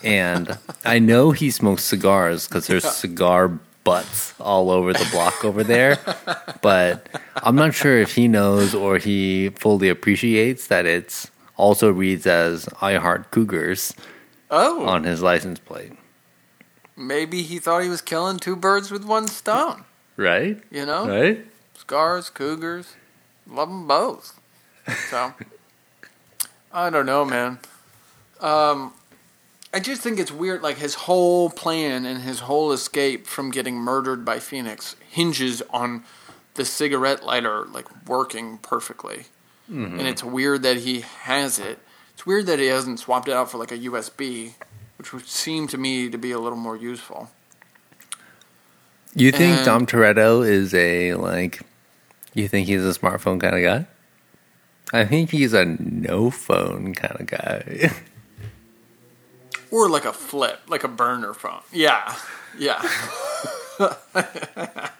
[0.03, 2.91] And I know he smokes cigars because there's Yeah.
[2.91, 3.49] cigar
[3.85, 5.99] butts all over the block over there.
[6.63, 7.09] But
[7.43, 12.69] I'm not sure if he knows or he fully appreciates that it's also reads as
[12.81, 13.95] I Heart Cougars
[14.51, 15.93] Oh, on his license plate.
[16.97, 19.85] maybe he thought he was killing two birds with one stone.
[20.17, 20.61] Right?
[20.71, 21.47] You know, Right?
[21.79, 22.95] Scars, cougars,
[23.47, 24.39] love them both.
[25.09, 25.33] So,
[26.73, 27.59] I don't know, man.
[28.41, 28.93] Um,
[29.73, 30.63] I just think it's weird.
[30.63, 36.05] Like his whole plan and his whole escape from getting murdered by Phoenix hinges on
[36.55, 39.27] the cigarette lighter like working perfectly,
[39.71, 39.99] mm-hmm.
[39.99, 41.79] and it's weird that he has it.
[42.15, 44.55] It's weird that he hasn't swapped it out for like a USB,
[44.99, 47.31] which would seem to me to be a little more useful.
[49.15, 51.63] You think And- Dom Toretto is a like?
[52.35, 53.87] You think he's a smartphone kind of guy?
[54.93, 57.93] I think he's a no phone kind of guy.
[59.71, 61.61] Or like a flip, like a burner phone.
[61.73, 62.15] Yeah,
[62.59, 62.83] yeah.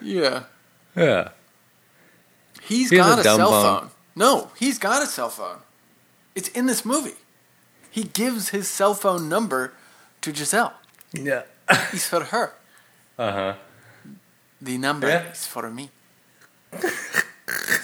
[0.00, 0.44] yeah.
[0.96, 1.28] yeah.
[2.62, 3.80] He's He got a a, cell phone.
[3.80, 3.90] phone.
[4.14, 5.58] No, he's got a cell phone.
[6.34, 7.16] It's in this movie.
[7.90, 9.72] He gives his cell phone number
[10.22, 10.74] to Giselle.
[11.12, 11.42] Yeah.
[11.92, 12.52] It's for her.
[13.18, 13.54] Uh huh.
[14.60, 15.30] The number Yeah.
[15.32, 15.90] is for me.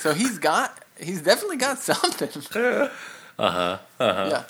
[0.00, 2.28] so he's got, he's definitely got something.
[3.38, 3.78] Uh huh.
[4.00, 4.28] Uh huh.
[4.30, 4.44] Yeah.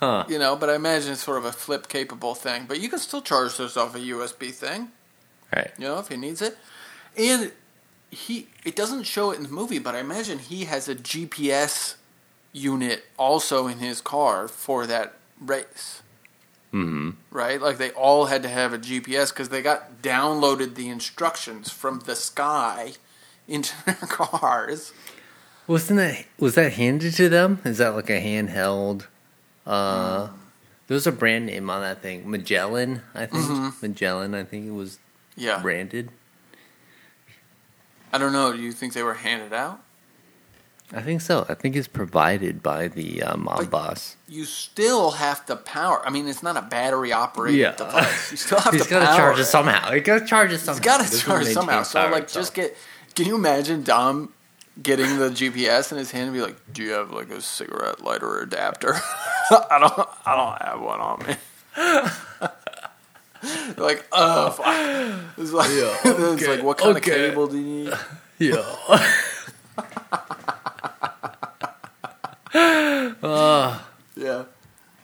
[0.00, 0.24] Huh.
[0.28, 2.64] You know, but I imagine it's sort of a flip capable thing.
[2.66, 4.90] But you can still charge this off a USB thing.
[5.54, 5.70] Right.
[5.78, 6.56] you know, if he needs it.
[7.16, 7.52] And
[8.10, 11.96] he it doesn't show it in the movie, but I imagine he has a GPS
[12.52, 16.02] unit also in his car for that race.
[16.72, 17.10] Hmm.
[17.30, 17.60] Right?
[17.60, 22.00] Like they all had to have a GPS because they got downloaded the instructions from
[22.00, 22.94] the sky
[23.46, 24.92] into their cars.
[25.66, 27.60] Wasn't that was that handed to them?
[27.64, 29.06] Is that like a handheld?
[29.66, 30.28] Uh,
[30.88, 33.02] there was a brand name on that thing, Magellan.
[33.14, 33.68] I think Mm-hmm.
[33.86, 34.34] Magellan.
[34.34, 34.98] I think it was
[35.36, 35.60] Yeah.
[35.62, 36.10] branded.
[38.12, 38.52] I don't know.
[38.52, 39.80] Do you think they were handed out?
[40.94, 41.46] I think so.
[41.48, 44.16] I think it's provided by the uh, mob But- boss.
[44.28, 46.06] You still have to power.
[46.06, 48.30] I mean, it's not a battery operated device.
[48.30, 49.42] You still have He's to got to power charge it.
[49.42, 49.92] it somehow.
[49.92, 50.76] He got to charge it somehow.
[50.76, 51.82] It's got to charge somehow.
[51.84, 52.76] So like, just get.
[53.14, 54.32] Can you imagine Dom
[54.80, 58.02] getting the GPS in his hand and be like, "Do you have like a cigarette
[58.02, 58.94] lighter adapter?"
[59.50, 60.08] I don't.
[60.26, 61.36] I don't have one on me.
[63.76, 65.36] Like, oh, fuck.
[65.36, 67.26] It's like, it's okay, like, what kind okay.
[67.26, 67.92] of cable do you need?
[68.38, 68.62] Yeah.
[73.24, 73.88] Ah.
[74.16, 74.44] Yeah.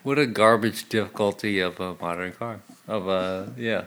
[0.03, 2.61] What a garbage difficulty of a modern car.
[2.87, 3.85] Of a yeah,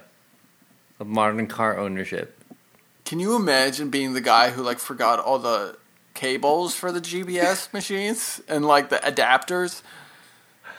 [0.99, 2.40] of modern car ownership.
[3.11, 5.75] Can you imagine being the guy who like forgot all the
[6.13, 9.81] cables for the GPS machines and like the adapters,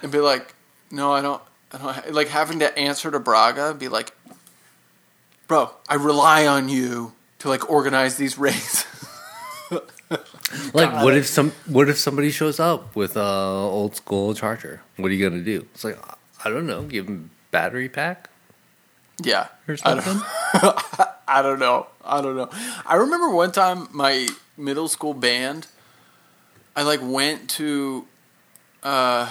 [0.00, 0.54] and be like,
[0.90, 1.42] "No, I don't."
[1.74, 4.16] I don't like having to answer to Braga and be like,
[5.46, 8.86] "Bro, I rely on you to like organize these races."
[10.74, 11.52] Like, what if some?
[11.66, 14.80] What if somebody shows up with a old school charger?
[14.96, 15.66] What are you gonna do?
[15.74, 15.98] It's like
[16.44, 16.82] I don't know.
[16.82, 18.30] Give them battery pack
[19.24, 20.20] yeah, or something.
[21.28, 21.88] I don't know.
[22.04, 22.48] I don't know.
[22.86, 25.66] I remember one time my middle school band.
[26.76, 28.06] I like went to.
[28.82, 29.30] Uh,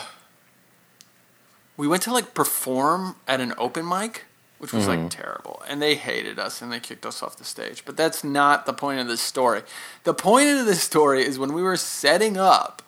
[1.77, 4.25] we went to like perform at an open mic,
[4.59, 7.83] which was like terrible, and they hated us and they kicked us off the stage.
[7.85, 9.63] But that's not the point of this story.
[10.03, 12.81] The point of this story is when we were setting up.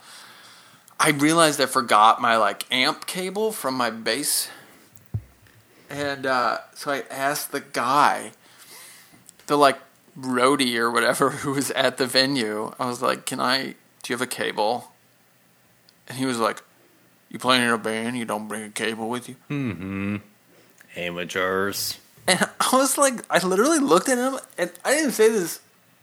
[0.99, 4.49] I realized I forgot my like amp cable from my bass
[5.94, 8.32] and uh, so I asked the guy,
[9.48, 9.78] the like
[10.20, 13.74] roadie or whatever who was at the venue, I was like, Can I, do
[14.08, 14.91] you have a cable?
[16.08, 16.62] And he was like,
[17.30, 19.36] You playing in a band, you don't bring a cable with you?
[19.50, 20.18] Mm-hmm.
[20.96, 22.00] Amateurs.
[22.28, 25.60] And I was like, I literally looked at him and I didn't say this.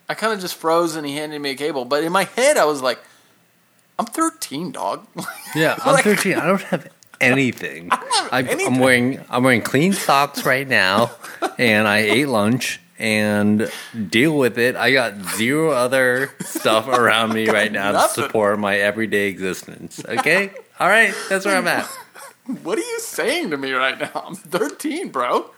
[0.08, 1.84] I kind of just froze and he handed me a cable.
[1.84, 2.98] But in my head, I was like,
[3.98, 5.06] I'm 13, dog.
[5.54, 6.34] Yeah, I'm Like- 13.
[6.34, 6.88] I don't have
[7.20, 7.88] anything.
[7.90, 8.12] I don't
[8.48, 11.10] have I, I'm wearing I'm wearing clean socks right now,
[11.58, 13.70] and I ate lunch and
[14.08, 14.76] deal with it.
[14.76, 20.02] I got zero other stuff around me right now to support my everyday existence.
[20.06, 21.86] Okay, all right, that's where I'm at.
[22.62, 24.10] what are you saying to me right now?
[24.26, 25.50] I'm 13, bro.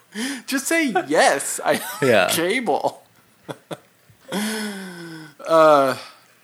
[0.47, 1.59] Just say yes.
[1.65, 2.29] I Yeah.
[2.31, 3.03] cable.
[5.47, 5.97] Uh,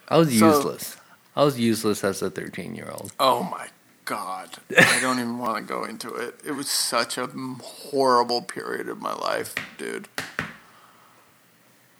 [0.08, 0.96] I was So- useless.
[1.36, 3.12] I was useless as a 13 year old.
[3.20, 3.68] Oh my
[4.08, 4.48] god.
[4.76, 6.40] I don't even want to go into it.
[6.44, 10.08] It was such a horrible period of my life, dude.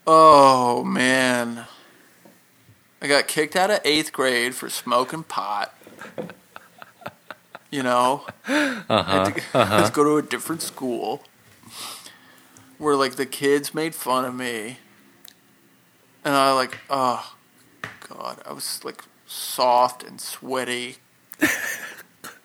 [0.07, 1.67] Oh man.
[3.03, 5.75] I got kicked out of 8th grade for smoking pot.
[7.71, 8.25] You know?
[8.47, 9.77] I had to uh-huh.
[9.77, 11.23] let's go to a different school
[12.79, 14.79] where like the kids made fun of me.
[16.25, 17.35] And I like, oh
[18.09, 20.97] god, I was like soft and sweaty.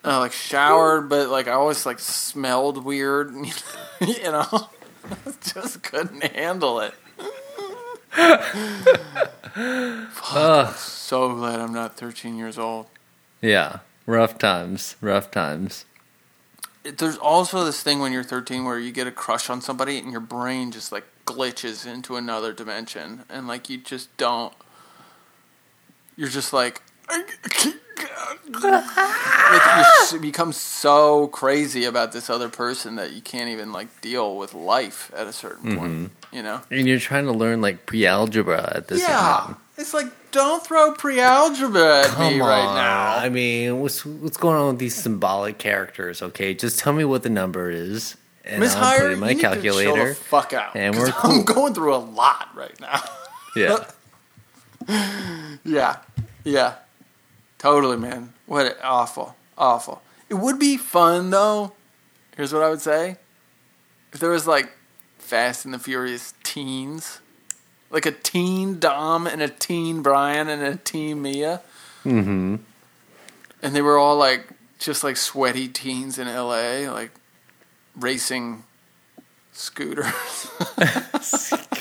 [0.04, 3.34] and I like showered, but like I always like smelled weird,
[4.02, 4.70] you know.
[5.42, 6.94] Just couldn't handle it.
[9.56, 10.76] Ugh.
[10.76, 12.88] So glad I'm not 13 years old.
[13.42, 13.80] Yeah.
[14.06, 14.96] Rough times.
[15.02, 15.86] Rough times.
[16.84, 19.98] It- There's also this thing when you're 13 where you get a crush on somebody
[20.00, 24.54] and your brain just like glitches into another dimension and like you just don't.
[26.16, 26.82] You're just like.
[28.62, 34.38] Like you become so crazy about this other person that you can't even like deal
[34.38, 35.94] with life at a certain point.
[35.94, 36.36] Mm-hmm.
[36.36, 36.62] You know?
[36.72, 39.08] And you're trying to learn like pre algebra at this yeah.
[39.18, 39.58] time.
[39.78, 42.48] It's like don't throw pre-algebra at Come me on.
[42.48, 43.16] right now.
[43.18, 46.22] I mean, what's what's going on with these symbolic characters?
[46.22, 49.30] Okay, just tell me what the number is, and Miss I'll Hire, put in my
[49.30, 50.10] you need to calculator.
[50.10, 50.76] the fuck out.
[50.76, 51.32] And we're cool.
[51.32, 53.02] I'm going through a lot right now.
[53.56, 53.86] Yeah,
[55.64, 55.98] yeah,
[56.44, 56.76] yeah,
[57.64, 58.34] totally, man.
[58.46, 60.02] What awful, awful.
[60.28, 61.72] It would be fun though.
[62.36, 63.16] Here's what I would say:
[64.12, 64.72] if there was like
[65.18, 67.22] Fast and the Furious teens,
[67.90, 71.62] like a teen Dom and a teen Brian and a teen Mia,
[72.04, 72.58] mm-hmm.
[73.62, 77.12] and they were all like just like sweaty teens in L.A., like
[77.96, 78.66] racing
[79.54, 80.52] scooters.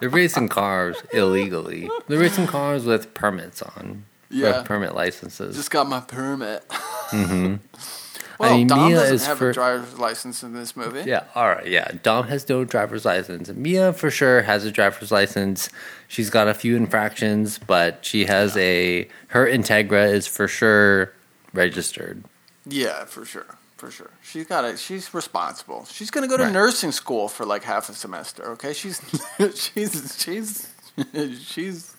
[0.00, 1.88] They're racing cars illegally.
[2.08, 4.04] They're racing cars with permits on.
[4.30, 4.62] Yeah.
[4.62, 5.56] permit licenses.
[5.56, 6.66] Just got my permit.
[6.68, 7.56] Mm-hmm.
[8.38, 11.02] well, I mean, Dom Mia doesn't have for- a driver's license in this movie.
[11.08, 11.90] Yeah, all right, yeah.
[12.02, 13.48] Dom has no driver's license.
[13.50, 15.68] Mia for sure has a driver's license.
[16.08, 21.12] She's got a few infractions, but she has a her Integra is for sure
[21.52, 22.24] registered.
[22.66, 24.10] Yeah, for sure, for sure.
[24.22, 24.78] She's got it.
[24.78, 25.86] She's responsible.
[25.90, 26.52] She's gonna go to Right.
[26.52, 28.44] nursing school for like half a semester.
[28.52, 29.00] Okay, she's
[29.56, 30.72] she's she's
[31.42, 31.96] she's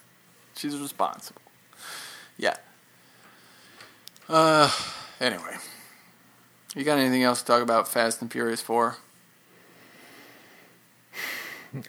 [0.55, 1.41] she's responsible.
[2.42, 2.56] Yeah.
[4.28, 4.70] Uh.
[5.22, 5.56] Anyway,
[6.76, 8.98] you got anything else to talk about Fast and Furious Four?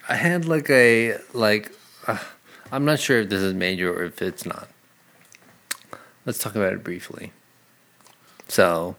[0.09, 1.73] I had like a like
[2.07, 2.19] uh,
[2.71, 4.69] I'm not sure if this is major or if it's not.
[6.27, 7.33] Let's talk about it briefly.
[8.47, 8.97] So,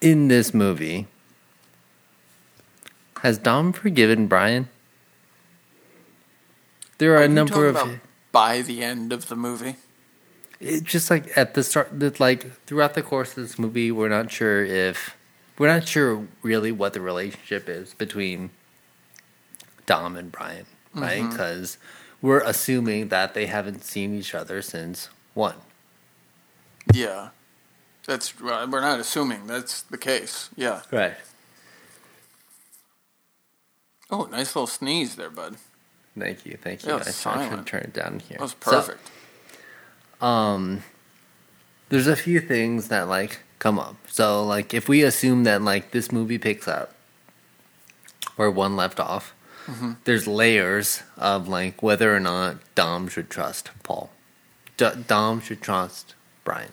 [0.00, 1.06] in this movie,
[3.20, 4.70] has Dom forgiven Brian?
[6.96, 8.00] There are, Are a number of
[8.32, 9.76] by the end of the movie.
[10.60, 14.08] It just like at the start that like throughout the course of this movie we're
[14.08, 15.16] not sure if
[15.58, 18.50] we're not sure really what the relationship is between
[19.86, 21.30] dom and brian right Mm-hmm.
[21.30, 21.78] because
[22.20, 25.54] we're assuming that they haven't seen each other since one
[26.92, 27.28] Yeah,
[28.06, 28.68] that's right.
[28.68, 30.50] We're not assuming that's the case.
[30.56, 30.80] Yeah.
[30.90, 31.14] right
[34.10, 35.56] Oh, nice little sneeze there, bud.
[36.18, 37.66] thank you thank you Yeah, guys it's i should silent.
[37.68, 39.10] turn it down here That was So, perfect.
[40.20, 40.82] Um
[41.88, 43.96] there's a few things that like come up.
[44.08, 46.94] So like if we assume that like this movie picks up
[48.36, 49.34] where one left off
[50.04, 54.08] there's layers of like whether or not dom should trust paul.
[54.78, 56.72] D- dom should trust brian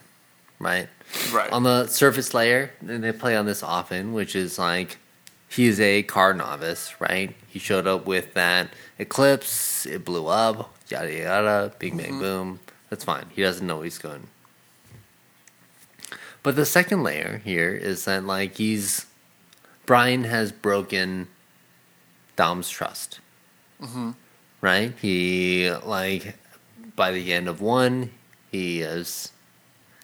[0.59, 0.87] right?
[1.33, 1.51] Right.
[1.51, 4.97] on the surface layer and they play on this often which is like
[5.49, 7.35] he's a car novice right?
[7.49, 12.59] He showed up with that eclipse it blew up yada yada big bang boom
[12.89, 13.25] that's fine.
[13.33, 14.27] He doesn't know he's going.
[16.43, 19.07] But the second layer here is that like he's
[19.85, 21.27] brian has broken
[22.35, 23.19] dom's trust.
[23.81, 24.11] Mm-hmm.
[24.61, 24.93] Right?
[25.01, 26.35] He like
[26.95, 28.11] by the end of one
[28.51, 29.31] he has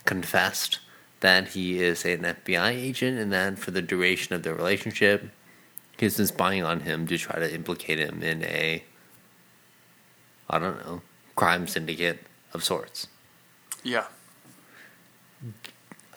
[0.06, 0.80] confessed
[1.20, 5.30] that he is an FBI agent and that for the duration of their relationship,
[5.98, 8.84] he's been spying on him to try to implicate him in a,
[10.50, 11.02] I don't know,
[11.36, 13.08] crime syndicate of sorts.
[13.84, 14.06] yeah.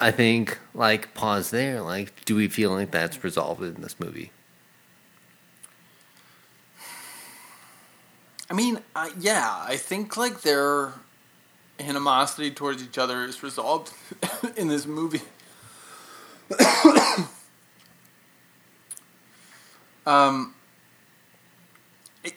[0.00, 1.80] I think, like, pause there.
[1.80, 4.32] Like, do we feel like that's resolved in this movie?
[8.50, 9.64] I mean, uh, yeah.
[9.66, 10.92] I think like their
[11.80, 13.92] animosity towards each other is resolved
[14.56, 15.22] in this movie.
[20.06, 20.54] um,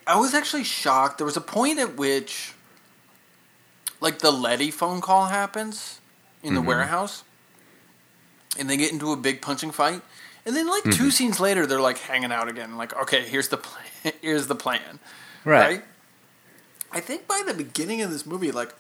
[0.06, 1.18] I was actually shocked.
[1.18, 2.54] There was a point at which,
[4.00, 6.00] like, the Letty phone call happens
[6.44, 6.70] in the mm-hmm.
[6.70, 7.24] warehouse,
[8.58, 10.02] and they get into a big punching fight,
[10.46, 10.92] and then like mm-hmm.
[10.92, 12.78] two scenes later, they're like hanging out again.
[12.78, 14.14] Like, okay, here's the plan.
[14.22, 15.00] here's the plan.
[15.44, 15.68] Right.
[15.68, 15.84] right.
[16.92, 18.74] I think by the beginning of this movie, like,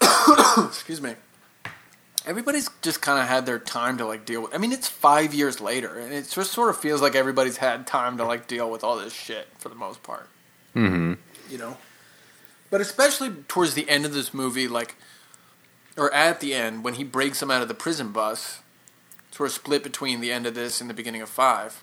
[0.58, 1.14] excuse me,
[2.24, 4.54] everybody's just kind of had their time to like deal with.
[4.54, 7.86] I mean, it's five years later, and it just sort of feels like everybody's had
[7.86, 10.28] time to like deal with all this shit for the most part.
[10.76, 11.14] Mm-hmm.
[11.50, 11.76] You know,
[12.70, 14.96] but especially towards the end of this movie, like,
[15.96, 18.60] or at the end when he breaks him out of the prison bus,
[19.30, 21.82] sort of split between the end of this and the beginning of five.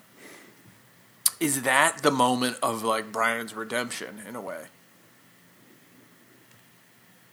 [1.40, 4.64] Is that the moment of like Brian's redemption in a way?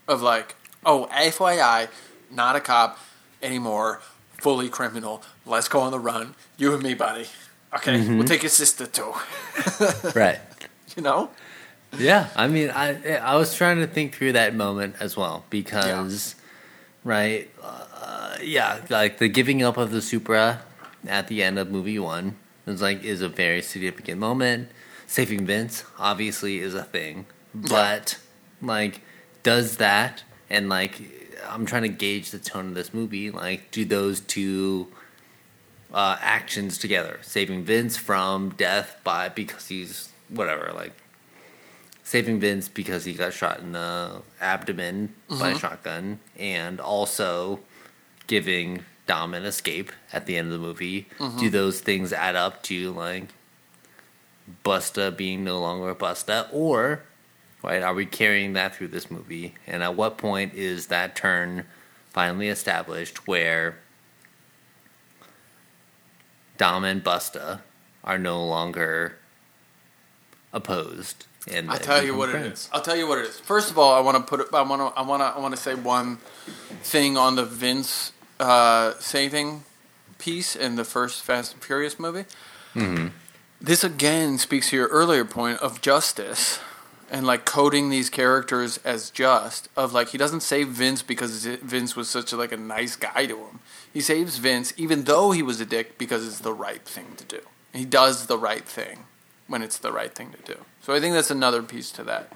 [0.07, 1.87] Of like, oh, FYI,
[2.29, 2.99] not a cop
[3.41, 4.01] anymore,
[4.33, 5.23] fully criminal.
[5.45, 6.35] Let's go on the run.
[6.57, 7.27] You and me, buddy.
[7.75, 8.17] Okay, mm-hmm.
[8.17, 9.13] we'll take your sister too.
[10.15, 10.39] right.
[10.95, 11.31] You know?
[11.99, 16.35] Yeah, I mean, I I was trying to think through that moment as well because,
[16.35, 17.11] yeah.
[17.11, 20.61] right, uh, yeah, like the giving up of the Supra
[21.07, 22.35] at the end of movie one
[22.67, 24.69] is like is a very significant moment.
[25.07, 28.17] Saving Vince obviously is a thing, but
[28.61, 28.67] yeah.
[28.67, 29.01] like,
[29.43, 31.01] does that and like
[31.49, 33.31] I'm trying to gauge the tone of this movie.
[33.31, 34.87] Like, do those two
[35.93, 40.93] uh, actions together, saving Vince from death by because he's whatever, like
[42.05, 45.39] saving Vince because he got shot in the abdomen mm-hmm.
[45.39, 45.59] by a mm-hmm.
[45.59, 47.59] shotgun, and also
[48.27, 51.07] giving Dom an escape at the end of the movie.
[51.19, 51.39] Mm-hmm.
[51.39, 53.25] Do those things add up to like
[54.63, 57.01] Buster being no longer Buster, or
[57.63, 57.81] right?
[57.81, 59.55] Are we carrying that through this movie?
[59.65, 61.65] And at what point is that turn
[62.11, 63.79] finally established where
[66.57, 67.61] Dom and Buster
[68.03, 69.17] are no longer
[70.53, 71.25] opposed?
[71.51, 72.45] And I'll tell you what friends?
[72.45, 72.69] it is.
[72.73, 73.39] I'll tell you what it is.
[73.39, 74.53] First of all, I want to put.
[74.53, 74.99] I want to.
[74.99, 75.25] I want to.
[75.25, 76.17] I want to say one
[76.81, 79.63] thing on the Vince uh, saving
[80.17, 82.25] piece in the first Fast and Furious movie.
[82.73, 83.07] Mm-hmm.
[83.61, 86.59] This again speaks to your earlier point of justice
[87.09, 91.95] and like coding these characters as just of like he doesn't save Vince because Vince
[91.95, 93.59] was such a, like a nice guy to him.
[93.91, 97.23] He saves Vince even though he was a dick because it's the right thing to
[97.23, 97.41] do.
[97.73, 99.05] He does the right thing
[99.47, 100.59] when it's the right thing to do.
[100.81, 102.31] So I think that's another piece to that.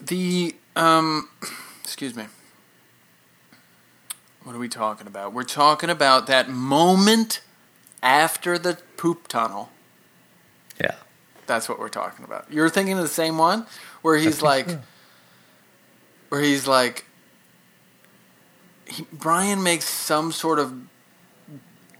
[0.00, 1.28] The um
[1.82, 2.26] excuse me.
[4.44, 5.32] What are we talking about?
[5.32, 7.40] We're talking about that moment
[8.02, 9.70] after the poop tunnel.
[10.80, 10.94] Yeah
[11.46, 12.46] that's what we're talking about.
[12.50, 13.66] You're thinking of the same one
[14.02, 14.68] where he's like,
[16.28, 17.04] where he's like,
[18.86, 20.74] he, Brian makes some sort of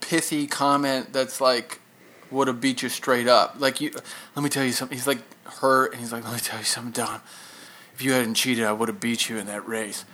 [0.01, 1.81] pithy comment that's like,
[2.31, 3.57] would have beat you straight up.
[3.59, 3.93] Like you,
[4.35, 4.97] let me tell you something.
[4.97, 7.21] He's like hurt, and he's like, let me tell you something, Dom.
[7.95, 10.05] If you hadn't cheated, I would have beat you in that race.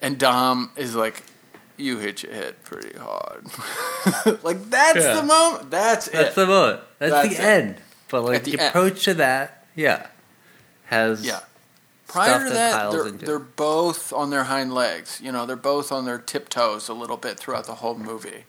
[0.00, 1.24] And Dom is like,
[1.76, 3.44] you hit your head pretty hard.
[4.44, 5.14] like that's yeah.
[5.14, 5.70] the moment.
[5.70, 6.12] That's, it.
[6.12, 6.34] that's it.
[6.36, 6.80] the moment.
[6.98, 7.46] That's, that's the it.
[7.46, 7.76] end.
[8.08, 10.08] But like the, the approach to that, yeah,
[10.86, 11.40] has yeah.
[12.06, 15.18] Prior to that, they're, they're both on their hind legs.
[15.22, 18.44] You know, they're both on their tiptoes a little bit throughout the whole movie.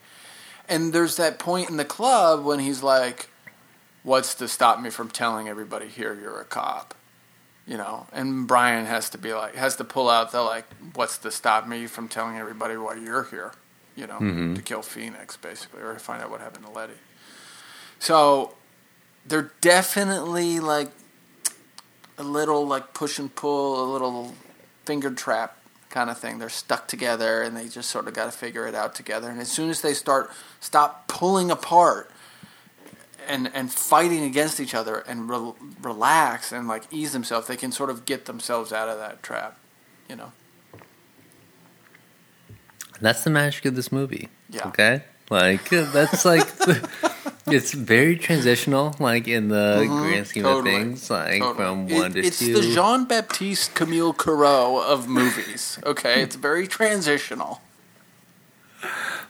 [0.68, 3.30] And there's that point in the club when he's like,
[4.03, 6.95] "What's to stop me from telling everybody here you're a cop?"
[7.68, 11.18] You know, and Brian has to be like, has to pull out the like, "What's
[11.20, 13.53] to stop me from telling everybody why you're here?"
[13.95, 14.55] You know, mm-hmm.
[14.55, 16.93] to kill Phoenix basically, or to find out what happened to Letty.
[17.99, 18.55] So
[19.26, 20.91] they're definitely like
[22.18, 24.34] a little like push and pull, a little
[24.86, 25.57] finger trap
[25.94, 26.39] kind of thing.
[26.39, 29.30] They're stuck together and they just sort of got to figure it out together.
[29.30, 30.30] And as soon as they start
[30.60, 32.12] stop pulling apart
[33.28, 37.72] and and fighting against each other and re- relax and like ease themselves, they can
[37.72, 39.58] sort of get themselves out of that trap,
[40.10, 40.32] you know.
[43.00, 44.30] That's the magic of this movie.
[44.50, 44.68] Yeah.
[44.70, 45.04] Okay?
[45.30, 46.48] Like that's like
[47.48, 51.56] it's very transitional, like in the mm-hmm, grand scheme totally, of things, like totally.
[51.56, 52.58] from one it, to it's two.
[52.58, 55.80] It's the Jean Baptiste Camille Corot of movies.
[55.86, 57.62] Okay, it's very transitional.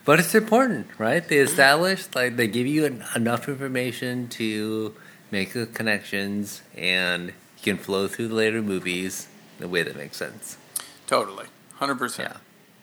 [0.04, 1.26] But it's important, right?
[1.26, 2.84] They establish, like, they give you
[3.16, 4.94] enough information to
[5.30, 10.18] make the connections, and you can flow through the later movies the way that makes
[10.18, 10.58] sense.
[11.06, 11.46] Totally,
[11.76, 12.32] hundred percent.
[12.32, 12.38] Yeah,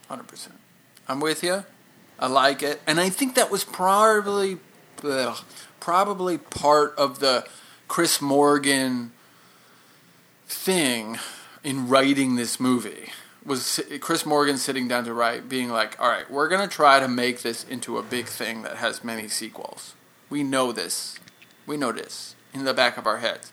[0.10, 0.56] hundred percent.
[1.08, 1.64] I'm with you.
[2.20, 4.58] I like it, and I think that was probably
[5.04, 5.44] ugh,
[5.80, 7.46] probably part of the
[7.88, 9.12] Chris Morgan
[10.48, 11.18] thing
[11.64, 13.12] in writing this movie
[13.46, 17.08] was Chris Morgan sitting down to write, being like, "All right, we're gonna try to
[17.08, 19.96] make this into a big thing that has many sequels.
[20.30, 21.18] We know this.
[21.66, 23.52] We know this in the back of our heads.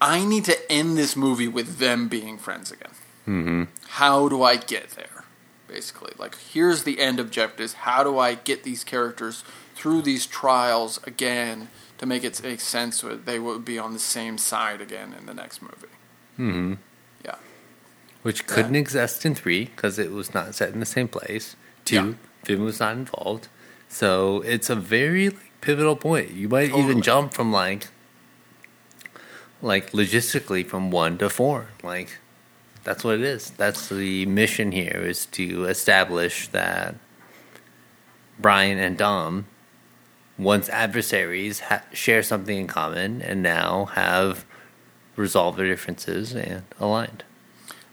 [0.00, 2.92] I need to end this movie with them being friends again.
[3.26, 3.64] Mm-hmm.
[3.88, 5.24] How do I get there?
[5.66, 7.74] Basically, like here's the end objectives.
[7.74, 9.44] How do I get these characters
[9.80, 13.98] through these trials again to make it make sense so they would be on the
[13.98, 15.94] same side again in the next movie?
[16.38, 16.74] Mm-hmm.
[17.24, 17.36] Yeah.
[18.22, 21.56] Which couldn't exist in three because it was not set in the same place.
[21.86, 22.12] Two, Yeah.
[22.44, 23.48] Vin was not involved.
[23.88, 26.30] So it's a very like, pivotal point.
[26.32, 26.84] You might Totally.
[26.84, 27.88] even jump from like,
[29.62, 31.68] like logistically from one to four.
[31.82, 32.18] Like,
[32.84, 33.50] that's what it is.
[33.50, 36.96] That's the mission here is to establish that
[38.38, 39.46] Brian and Dom,
[40.40, 44.46] once adversaries, ha- share something in common and now have
[45.16, 47.24] resolved their differences and aligned.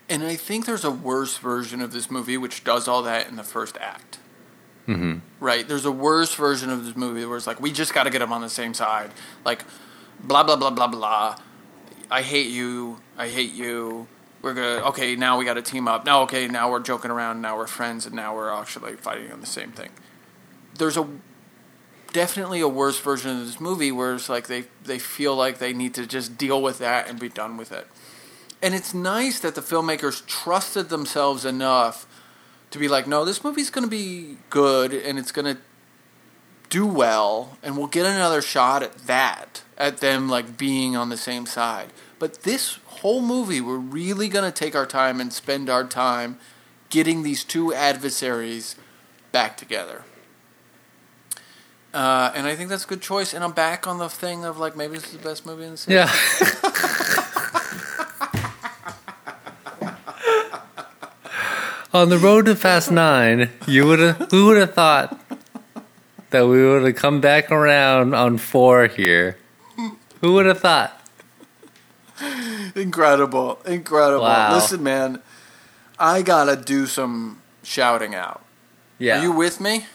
[0.09, 3.35] And I think there's a worse version of this movie which does all that in
[3.35, 4.19] the first act.
[4.87, 5.17] Mm-hmm.
[5.41, 5.67] Right?
[5.67, 8.19] There's a worse version of this movie where it's like, we just got to get
[8.19, 9.11] them on the same side.
[9.43, 9.65] Like,
[10.23, 11.37] blah, blah, blah, blah, blah.
[12.09, 13.01] I hate you.
[13.17, 14.07] I hate you.
[14.41, 16.05] We're going to, okay, now we got to team up.
[16.05, 17.41] Now, okay, now we're joking around.
[17.41, 18.05] Now we're friends.
[18.05, 19.89] And now we're actually fighting on the same thing.
[20.77, 21.05] There's a
[22.13, 25.73] definitely a worse version of this movie where it's like they, they feel like they
[25.73, 27.87] need to just deal with that and be done with it.
[28.61, 32.07] And it's nice that the filmmakers trusted themselves enough
[32.71, 35.61] to be like, no, this movie's going to be good and it's going to
[36.69, 41.17] do well, and we'll get another shot at that, at them like being on the
[41.17, 41.93] same side.
[42.19, 46.39] But this whole movie, we're really going to take our time and spend our time
[46.89, 48.75] getting these two adversaries
[49.31, 50.03] back together.
[51.93, 53.33] Uh, and I think that's a good choice.
[53.33, 55.71] And I'm back on the thing of like maybe this is the best movie in
[55.71, 55.95] the series.
[55.95, 57.03] Yeah.
[61.93, 64.29] On the road to Fast Nine, you would have.
[64.29, 65.19] Who would have thought
[66.29, 69.37] that we would have come back around on four here?
[70.21, 70.93] Who would have thought?
[72.75, 74.21] Incredible, incredible.
[74.23, 74.53] Wow.
[74.55, 75.21] Listen, man,
[75.97, 78.43] I gotta do some shouting out.
[78.99, 79.85] Yeah, Are you with me?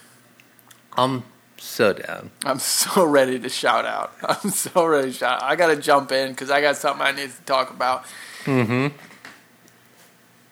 [0.96, 1.24] I'm
[1.62, 2.30] so down.
[2.44, 4.14] I'm so ready to shout out.
[4.22, 5.42] I'm so ready to shout.
[5.42, 5.50] Out.
[5.50, 8.04] I gotta jump in because I got something I need to talk about.
[8.44, 8.96] Mm-hmm.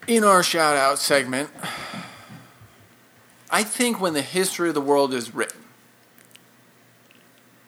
[0.07, 1.51] In our shout out segment,
[3.51, 5.61] I think when the history of the world is written,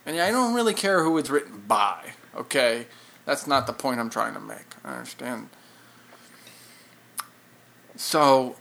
[0.06, 2.86] and I don't really care who it's written by, okay?
[3.24, 4.74] That's not the point I'm trying to make.
[4.84, 5.50] I understand.
[7.96, 8.56] So,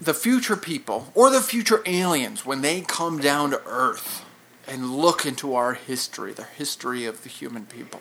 [0.00, 4.24] the future people, or the future aliens, when they come down to Earth
[4.66, 8.00] and look into our history, the history of the human people,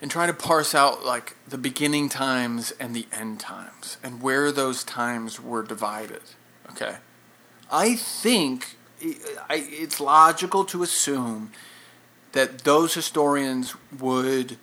[0.00, 4.52] and try to parse out like the beginning times and the end times and where
[4.52, 6.22] those times were divided.
[6.70, 6.96] Okay,
[7.70, 11.52] I think it's logical to assume
[12.32, 14.56] that those historians would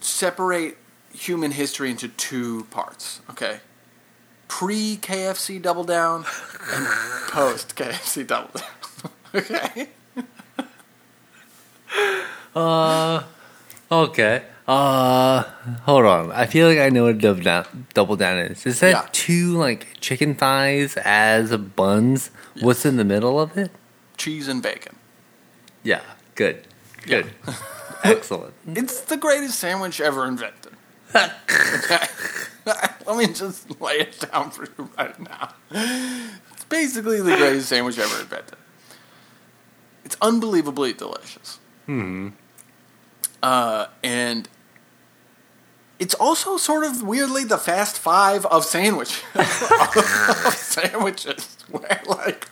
[0.00, 0.76] separate
[1.20, 3.20] human history into two parts.
[3.30, 3.60] Okay,
[4.48, 6.24] pre KFC Double Down
[6.72, 6.86] and
[7.30, 9.12] post KFC Double Down.
[9.34, 9.88] okay.
[12.54, 13.22] Uh,
[13.90, 14.44] okay.
[14.66, 15.42] Uh,
[15.82, 16.30] hold on.
[16.32, 18.64] I feel like I know what double down, double down is.
[18.66, 19.08] Is that Yeah.
[19.12, 22.30] two like chicken thighs as buns?
[22.60, 23.70] What's in the middle of it?
[24.16, 24.96] Cheese and bacon.
[25.82, 26.02] Yeah,
[26.34, 26.66] good,
[27.06, 27.30] good,
[28.04, 28.52] excellent.
[28.66, 30.59] It's the greatest sandwich ever invented.
[32.64, 35.54] Let me just lay it down for you right now.
[35.70, 38.58] It's basically the greatest sandwich ever invented.
[40.04, 41.58] It's unbelievably delicious.
[41.86, 42.28] Hmm.
[43.42, 44.48] Uh, and
[45.98, 52.48] it's also sort of weirdly the fast five of sandwich of sandwiches, where like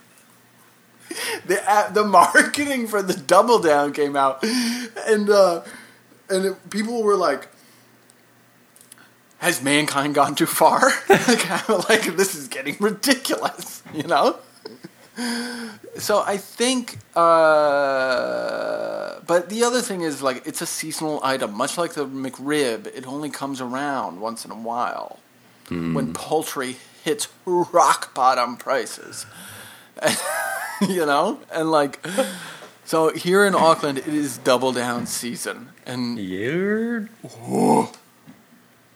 [1.46, 5.62] the uh, the marketing for the double down came out, and uh,
[6.28, 7.48] and it, people were like,
[9.38, 14.36] "Has mankind gone too far?" like, like this is getting ridiculous, you know.
[15.96, 21.76] So I think, uh, but the other thing is like it's a seasonal item, much
[21.76, 22.86] like the McRib.
[22.86, 25.18] It only comes around once in a while
[25.94, 29.26] when poultry hits rock bottom prices,
[30.00, 30.16] and,
[30.88, 32.04] you know, and like.
[32.84, 37.10] So here in Auckland, it is double down season, and You're.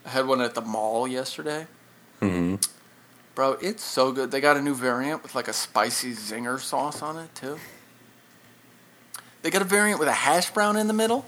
[0.05, 1.67] I had one at the mall yesterday.
[2.21, 2.57] hmm
[3.35, 4.31] Bro, it's so good.
[4.31, 7.59] They got a new variant with like a spicy zinger sauce on it too.
[9.43, 11.27] They got a variant with a hash brown in the middle.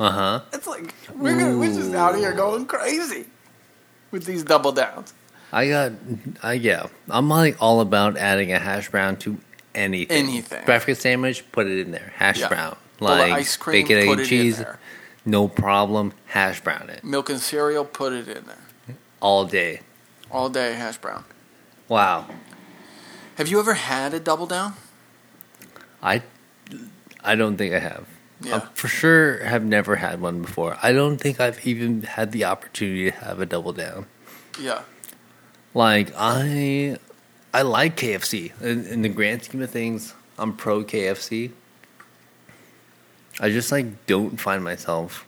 [0.00, 0.40] Uh huh.
[0.52, 3.26] It's like we're gonna, we're just out here going crazy
[4.10, 5.12] with these double downs.
[5.52, 5.92] I got,
[6.42, 6.86] I yeah.
[7.10, 9.36] I'm like all about adding a hash brown to
[9.74, 10.16] anything.
[10.28, 10.64] Anything.
[10.64, 12.12] Breakfast sandwich, put it in there.
[12.16, 12.48] Hash Yeah.
[12.48, 14.64] brown, like ice cream, bacon, egg, put and in cheese.
[15.24, 16.12] No problem.
[16.26, 19.80] Hash brown it Milk and cereal, put it in there all day.
[20.30, 20.74] all day.
[20.74, 21.24] Hash brown.
[21.88, 22.26] Wow.
[23.36, 24.74] Have you ever had a double down?
[26.02, 26.22] I,
[27.22, 28.06] I don't think I have.
[28.40, 28.56] Yeah.
[28.56, 30.76] I for sure have never had one before.
[30.82, 34.06] I don't think I've even had the opportunity to have a double down.
[34.60, 34.82] Yeah.
[35.72, 36.98] Like I,
[37.52, 38.52] I like KFC.
[38.60, 41.52] In, in the grand scheme of things, I'm pro KFC.
[43.40, 45.26] I just like don't find myself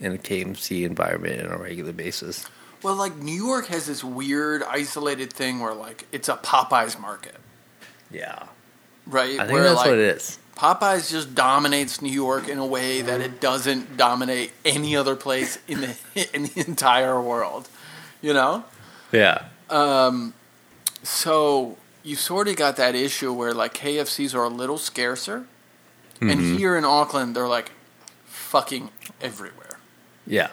[0.00, 2.46] in a KFC environment on a regular basis.
[2.82, 7.36] Well, like New York has this weird isolated thing where like it's a Popeyes market,
[8.10, 8.46] Yeah,
[9.06, 9.38] right?
[9.38, 10.38] I think where that's like what it is.
[10.56, 15.58] Popeyes just dominates New York in a way that it doesn't dominate any other place
[15.68, 15.96] in the
[16.34, 17.68] in the entire world.
[18.20, 18.64] You know?
[19.12, 20.34] Yeah, Um
[21.02, 25.46] So you sort of got that issue where like KFCs are a little scarcer,
[26.22, 26.30] Mm-hmm.
[26.30, 27.70] and here in Auckland they're like
[28.24, 29.78] fucking everywhere.
[30.26, 30.48] yeah.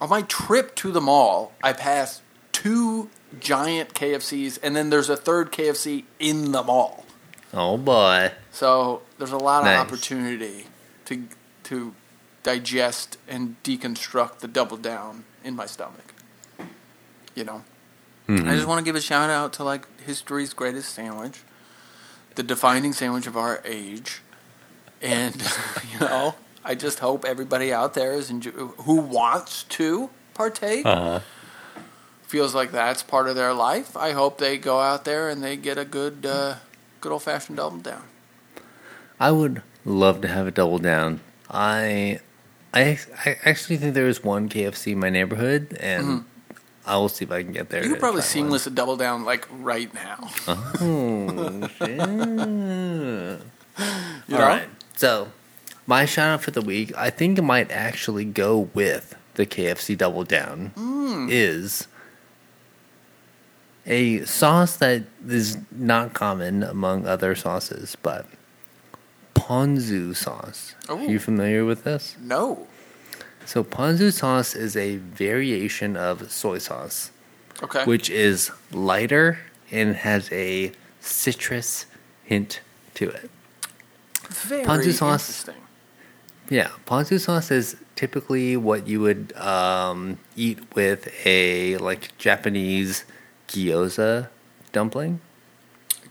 [0.00, 2.22] On my trip to the mall, I passed
[2.52, 7.04] two giant KFCs, and then there's a third KFC in the mall.
[7.52, 8.32] Oh boy.
[8.50, 9.78] So there's a lot of Nice.
[9.78, 10.66] opportunity
[11.04, 11.28] to
[11.64, 11.94] to
[12.42, 16.14] digest and deconstruct the double down in my stomach.
[17.34, 17.64] You know,
[18.28, 21.40] I just want to give a shout out to like history's greatest sandwich,
[22.36, 24.22] the defining sandwich of our age,
[25.02, 25.34] and
[25.92, 26.34] you know,
[26.64, 31.20] I just hope everybody out there is enjoy- who wants to partake Uh huh.
[32.22, 33.96] feels like that's part of their life.
[33.96, 36.56] I hope they go out there and they get a good, uh,
[37.00, 38.02] good old fashioned double down.
[39.18, 41.20] I would love to have a double down.
[41.50, 42.20] I,
[42.72, 46.24] I, I actually think there is one KFC in my neighborhood, and
[46.86, 47.80] I will see if I can get there.
[47.80, 47.88] Mm-hmm.
[47.88, 50.30] You could probably try seamless a double down like right now.
[50.46, 51.68] one.
[51.68, 53.40] Oh, shit.
[54.28, 54.46] You All know?
[54.46, 54.68] right.
[55.00, 55.32] So,
[55.86, 59.96] my shout out for the week, I think it might actually go with the KFC
[59.96, 61.28] Double Down, Mm.
[61.30, 61.86] is
[63.86, 68.26] a sauce that is not common among other sauces, but
[69.34, 70.74] ponzu sauce.
[70.86, 72.14] Are you familiar with this?
[72.20, 72.66] No.
[73.46, 77.10] So, ponzu sauce is a variation of soy sauce,
[77.62, 77.86] Okay.
[77.86, 79.38] which is lighter
[79.70, 81.86] and has a citrus
[82.22, 82.60] hint
[82.96, 83.30] to it.
[84.30, 85.28] Very ponzu sauce.
[85.28, 85.54] interesting.
[86.48, 93.04] Yeah, ponzu sauce is typically what you would um, eat with a like Japanese
[93.48, 94.28] gyoza
[94.72, 95.20] dumpling.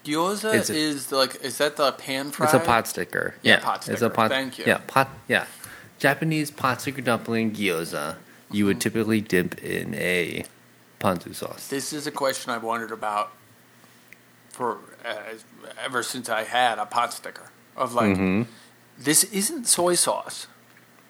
[0.05, 2.45] Gyoza is like is that the pan fry?
[2.45, 3.35] It's a pot sticker.
[3.41, 4.29] Yeah, Yeah, pot It's a pot.
[4.31, 4.65] Thank you.
[4.65, 5.09] Yeah, pot.
[5.27, 5.45] Yeah,
[5.97, 8.15] Japanese pot sticker dumpling gyoza.
[8.51, 8.65] You Mm-hmm.
[8.67, 10.43] would typically dip in a
[10.99, 11.67] ponzu sauce.
[11.67, 13.31] This is a question I've wondered about
[14.49, 15.15] for uh,
[15.83, 18.43] ever since I had a pot sticker of like Mm-hmm.
[18.97, 20.47] this isn't soy sauce.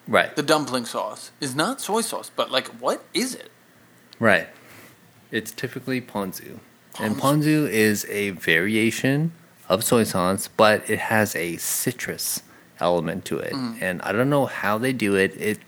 [0.08, 0.36] Right.
[0.36, 3.52] The dumpling sauce is not soy sauce, but like what is it?
[4.20, 4.48] Right.
[5.32, 6.60] It's typically ponzu.
[7.00, 9.32] And ponzu is a variation
[9.70, 12.42] of soy sauce, but it has a citrus
[12.80, 13.54] element to it.
[13.54, 15.36] And I don't know how they do it.
[15.40, 15.60] It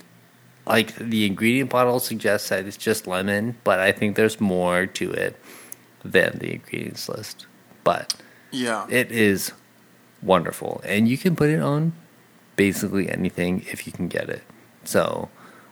[0.65, 5.11] like the ingredient bottle suggests that it's just lemon, but I think there's more to
[5.11, 5.35] it
[6.03, 7.45] than the ingredients list.
[7.83, 8.15] But
[8.51, 8.85] Yeah.
[8.89, 9.51] it is
[10.21, 10.81] wonderful.
[10.85, 11.93] And you can put it on
[12.55, 14.43] basically anything if you can get it.
[14.83, 15.29] So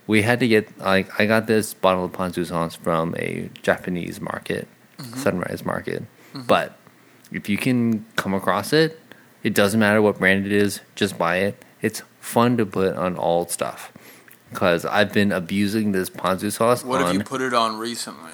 [0.07, 4.19] we had to get like I got this bottle of ponzu sauce from a Japanese
[4.19, 5.19] market, mm-hmm.
[5.19, 6.03] Sunrise Market.
[6.33, 6.47] Mm-hmm.
[6.47, 6.77] But
[7.31, 8.99] if you can come across it,
[9.43, 11.63] it doesn't matter what brand it is, just buy it.
[11.81, 13.91] It's fun to put on all stuff.
[14.49, 18.31] Because I've been abusing this ponzu sauce what on have you put it on recently?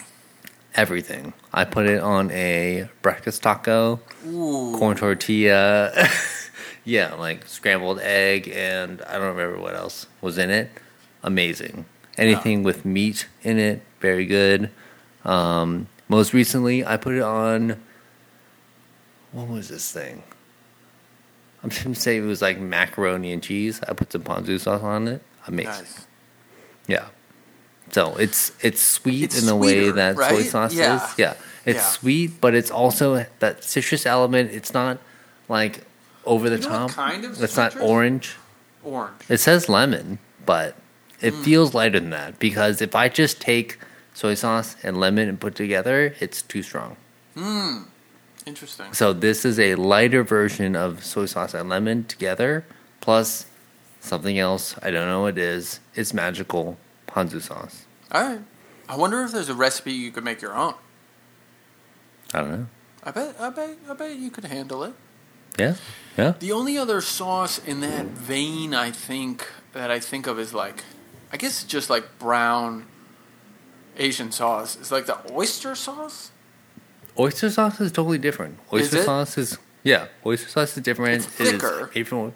[0.75, 1.33] Everything.
[1.53, 4.75] I put it on a breakfast taco, Ooh.
[4.77, 6.09] corn tortilla,
[6.85, 10.69] yeah, like scrambled egg, and I don't remember what else was in it.
[11.23, 11.85] Amazing.
[12.17, 14.69] Anything with meat in it, very good.
[15.25, 17.81] Um, most recently, I put it on.
[19.31, 20.23] What was this thing?
[21.63, 23.81] I'm just gonna say it was like macaroni and cheese.
[23.87, 25.23] I put some ponzu sauce on it.
[25.47, 25.71] Amazing.
[25.71, 26.07] Nice.
[26.87, 27.07] Yeah.
[27.91, 30.95] So it's it's sweet It's in the way that soy sauce Yeah.
[31.11, 31.17] is.
[31.17, 31.33] Yeah.
[31.65, 31.89] It's Yeah.
[31.89, 34.51] sweet, but it's also that citrus element.
[34.51, 34.99] It's not
[35.49, 35.81] like
[36.25, 36.91] over the You top.
[36.91, 38.35] kind of it's not orange.
[38.83, 39.21] Orange.
[39.29, 40.75] It says lemon, but
[41.21, 41.43] it Hmm.
[41.43, 43.79] feels lighter than that because if I just take
[44.13, 46.97] soy sauce and lemon and put it together, it's too strong.
[47.35, 47.83] Hmm.
[48.45, 48.93] Interesting.
[48.93, 52.63] So this is a lighter version of soy sauce and lemon together,
[53.01, 53.45] plus
[54.01, 54.75] something else.
[54.83, 55.79] I don't know what it is.
[55.95, 56.77] It's magical
[57.15, 57.85] ponzu sauce.
[58.11, 58.41] All right.
[58.89, 60.75] I wonder if there's a recipe you could make your own.
[62.33, 62.67] I don't know.
[63.03, 63.35] I bet.
[63.39, 63.77] I bet.
[63.89, 64.93] I bet you could handle it.
[65.57, 65.75] Yeah,
[66.17, 66.33] yeah.
[66.39, 70.83] The only other sauce in that vein, I think, that I think of is like,
[71.31, 72.85] I guess it's just like brown
[73.97, 74.75] Asian sauce.
[74.75, 76.31] It's like the oyster sauce.
[77.17, 78.59] Oyster sauce is totally different.
[78.73, 79.05] Oyster it?
[79.05, 80.07] sauce is yeah.
[80.25, 81.23] Oyster sauce is different.
[81.25, 81.89] It's It is thicker.
[81.95, 82.33] even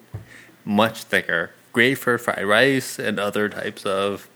[0.64, 1.50] much thicker.
[1.72, 4.30] Great for fried rice and other types of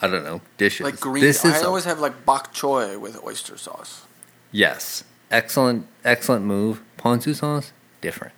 [0.00, 0.84] I don't know dishes.
[0.84, 1.22] Like green.
[1.24, 4.02] This is I a- always have like bok choy with oyster sauce.
[4.52, 6.82] yes, excellent, excellent move.
[6.98, 8.32] Ponzu sauce different.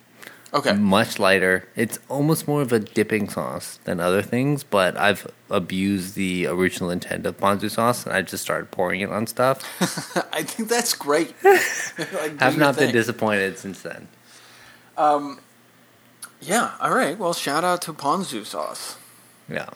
[0.52, 0.72] Okay.
[0.72, 1.68] much lighter.
[1.76, 6.90] It's almost more of a dipping sauce than other things, but I've abused the original
[6.90, 9.62] intent of ponzu sauce and I just started pouring it on stuff.
[10.32, 11.34] I think that's great.
[11.44, 14.08] like, your not been disappointed since then.
[14.98, 15.38] Um,
[16.40, 16.72] Yeah.
[16.80, 17.16] All right.
[17.16, 18.96] Well, shout out to ponzu sauce.
[19.48, 19.70] Yeah.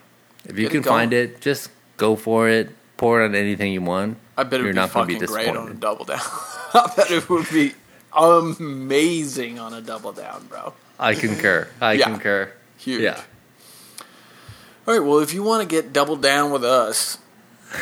[0.47, 2.71] If you Get can find it, just go for it.
[2.97, 4.19] Pour it on anything you want.
[4.37, 5.81] I bet it You're would be not gonna fucking be great on a disappointed.
[5.81, 6.21] double down.
[6.75, 7.75] I bet it would be
[8.13, 10.73] amazing on a double down, bro.
[10.99, 11.69] I concur.
[11.81, 12.05] I Yeah.
[12.05, 12.53] concur.
[12.79, 13.03] Huge.
[13.03, 13.21] Yeah.
[14.87, 15.01] All right.
[15.05, 17.19] Well, if you want to get double down with us,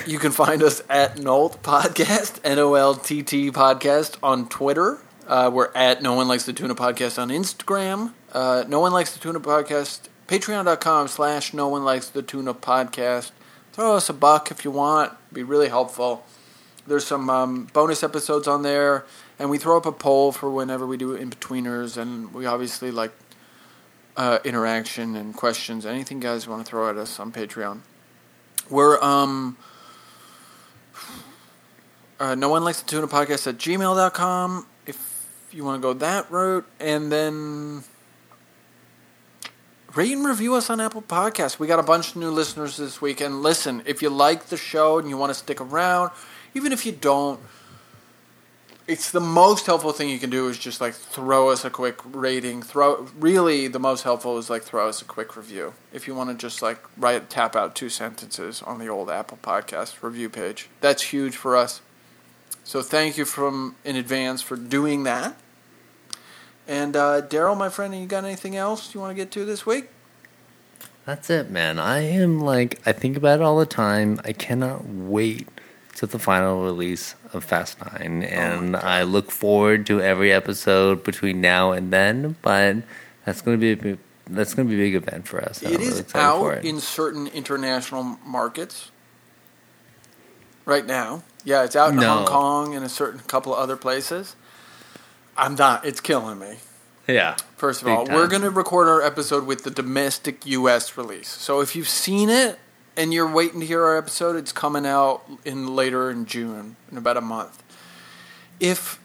[0.06, 4.98] you can find us at Nolt Podcast, N O L T T Podcast on Twitter.
[5.26, 8.12] Uh, we're at No One Likes the Tuna Podcast on Instagram.
[8.32, 10.08] Uh, no One Likes the Tuna Podcast.
[10.28, 13.32] Patreon.com slash No One Likes the Tuna Podcast.
[13.72, 15.12] Throw us a buck if you want.
[15.32, 16.24] Be really helpful.
[16.86, 19.04] There's some um, bonus episodes on there,
[19.38, 22.90] and we throw up a poll for whenever we do in betweeners, and we obviously
[22.90, 23.12] like
[24.16, 25.86] uh, interaction and questions.
[25.86, 27.80] Anything guys want to throw at us on Patreon.
[28.68, 29.56] We're um
[32.20, 36.30] uh, no one likes the tuna podcast at gmail.com if you want to go that
[36.30, 37.82] route and then
[39.94, 41.58] rate and review us on apple podcasts.
[41.58, 43.20] We got a bunch of new listeners this week.
[43.20, 46.10] And listen if you like the show and you want to stick around
[46.54, 47.40] even if you don't
[48.88, 52.00] it's the most helpful thing you can do is just like throw us a quick
[52.04, 52.62] rating.
[52.62, 55.74] Throw really the most helpful is like throw us a quick review.
[55.92, 59.38] If you want to just like write tap out two sentences on the old apple
[59.40, 60.68] podcast review page.
[60.80, 61.80] That's huge for us.
[62.64, 65.36] So thank you from in advance for doing that
[66.68, 69.66] and uh, daryl my friend you got anything else you want to get to this
[69.66, 69.88] week
[71.04, 71.80] That's it, man.
[71.80, 74.20] I am like, I think about it all the time.
[74.24, 75.48] I cannot wait
[75.96, 81.40] to the final release of Fast Nine, and I look forward to every episode between
[81.40, 82.36] now and then.
[82.40, 82.76] But
[83.24, 83.98] that's going to be a big,
[84.28, 85.60] that's going to be a big event for us.
[85.60, 86.64] It really is excited out it.
[86.64, 88.92] in certain international markets
[90.64, 91.24] right now.
[91.44, 92.18] Yeah, it's out in No.
[92.18, 94.36] Hong Kong and a certain couple of other places.
[95.36, 95.84] I'm not.
[95.84, 96.56] It's killing me.
[97.08, 97.36] yeah.
[97.56, 98.14] First of all, time.
[98.14, 100.96] we're going to record our episode with the domestic U.S.
[100.96, 101.28] release.
[101.28, 102.58] So if you've seen it
[102.96, 106.98] and you're waiting to hear our episode, it's coming out in later in June, in
[106.98, 107.62] about a month.
[108.60, 109.00] If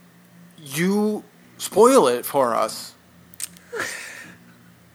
[0.58, 1.24] you
[1.58, 2.94] spoil it for us,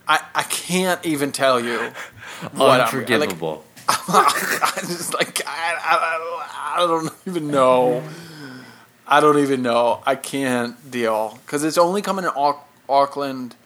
[0.08, 2.80] I I can't even tell you what I'm like.
[2.82, 3.64] unforgivable.
[3.88, 8.02] I just like I, I, I don't even know.
[9.06, 10.02] I don't even know.
[10.06, 13.56] I can't deal because it's only coming in Au- Auckland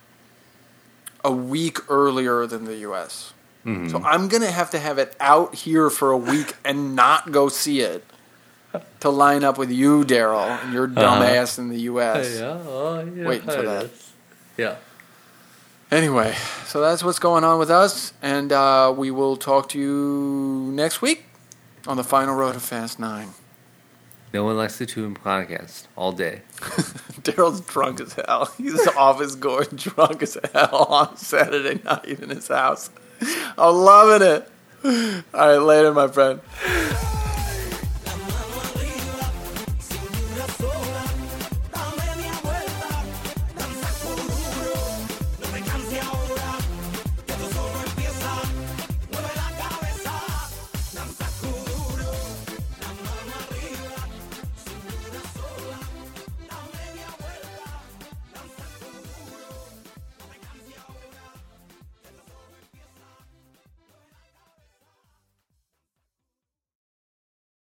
[1.24, 3.32] a week earlier than the U.S.
[3.64, 3.88] Mm-hmm.
[3.88, 7.48] So I'm gonna have to have it out here for a week and not go
[7.48, 8.04] see it
[9.00, 11.24] to line up with you, Daryl, and your dumb Uh-huh.
[11.32, 12.38] ass in the U.S.
[12.38, 13.90] yeah, oh, yeah, Waiting for that.
[14.56, 14.76] Yeah.
[15.90, 16.34] Anyway,
[16.66, 21.00] so that's what's going on with us, and uh, we will talk to you next
[21.00, 21.24] week
[21.86, 23.28] on the final road of Fast Nine.
[24.32, 26.42] No one likes the Tune podcast all day.
[27.22, 28.52] Daryl's drunk as hell.
[28.58, 32.90] He's office going drunk as hell on Saturday night in his house.
[33.56, 35.22] I'm loving it.
[35.34, 36.40] All right, later, my friend.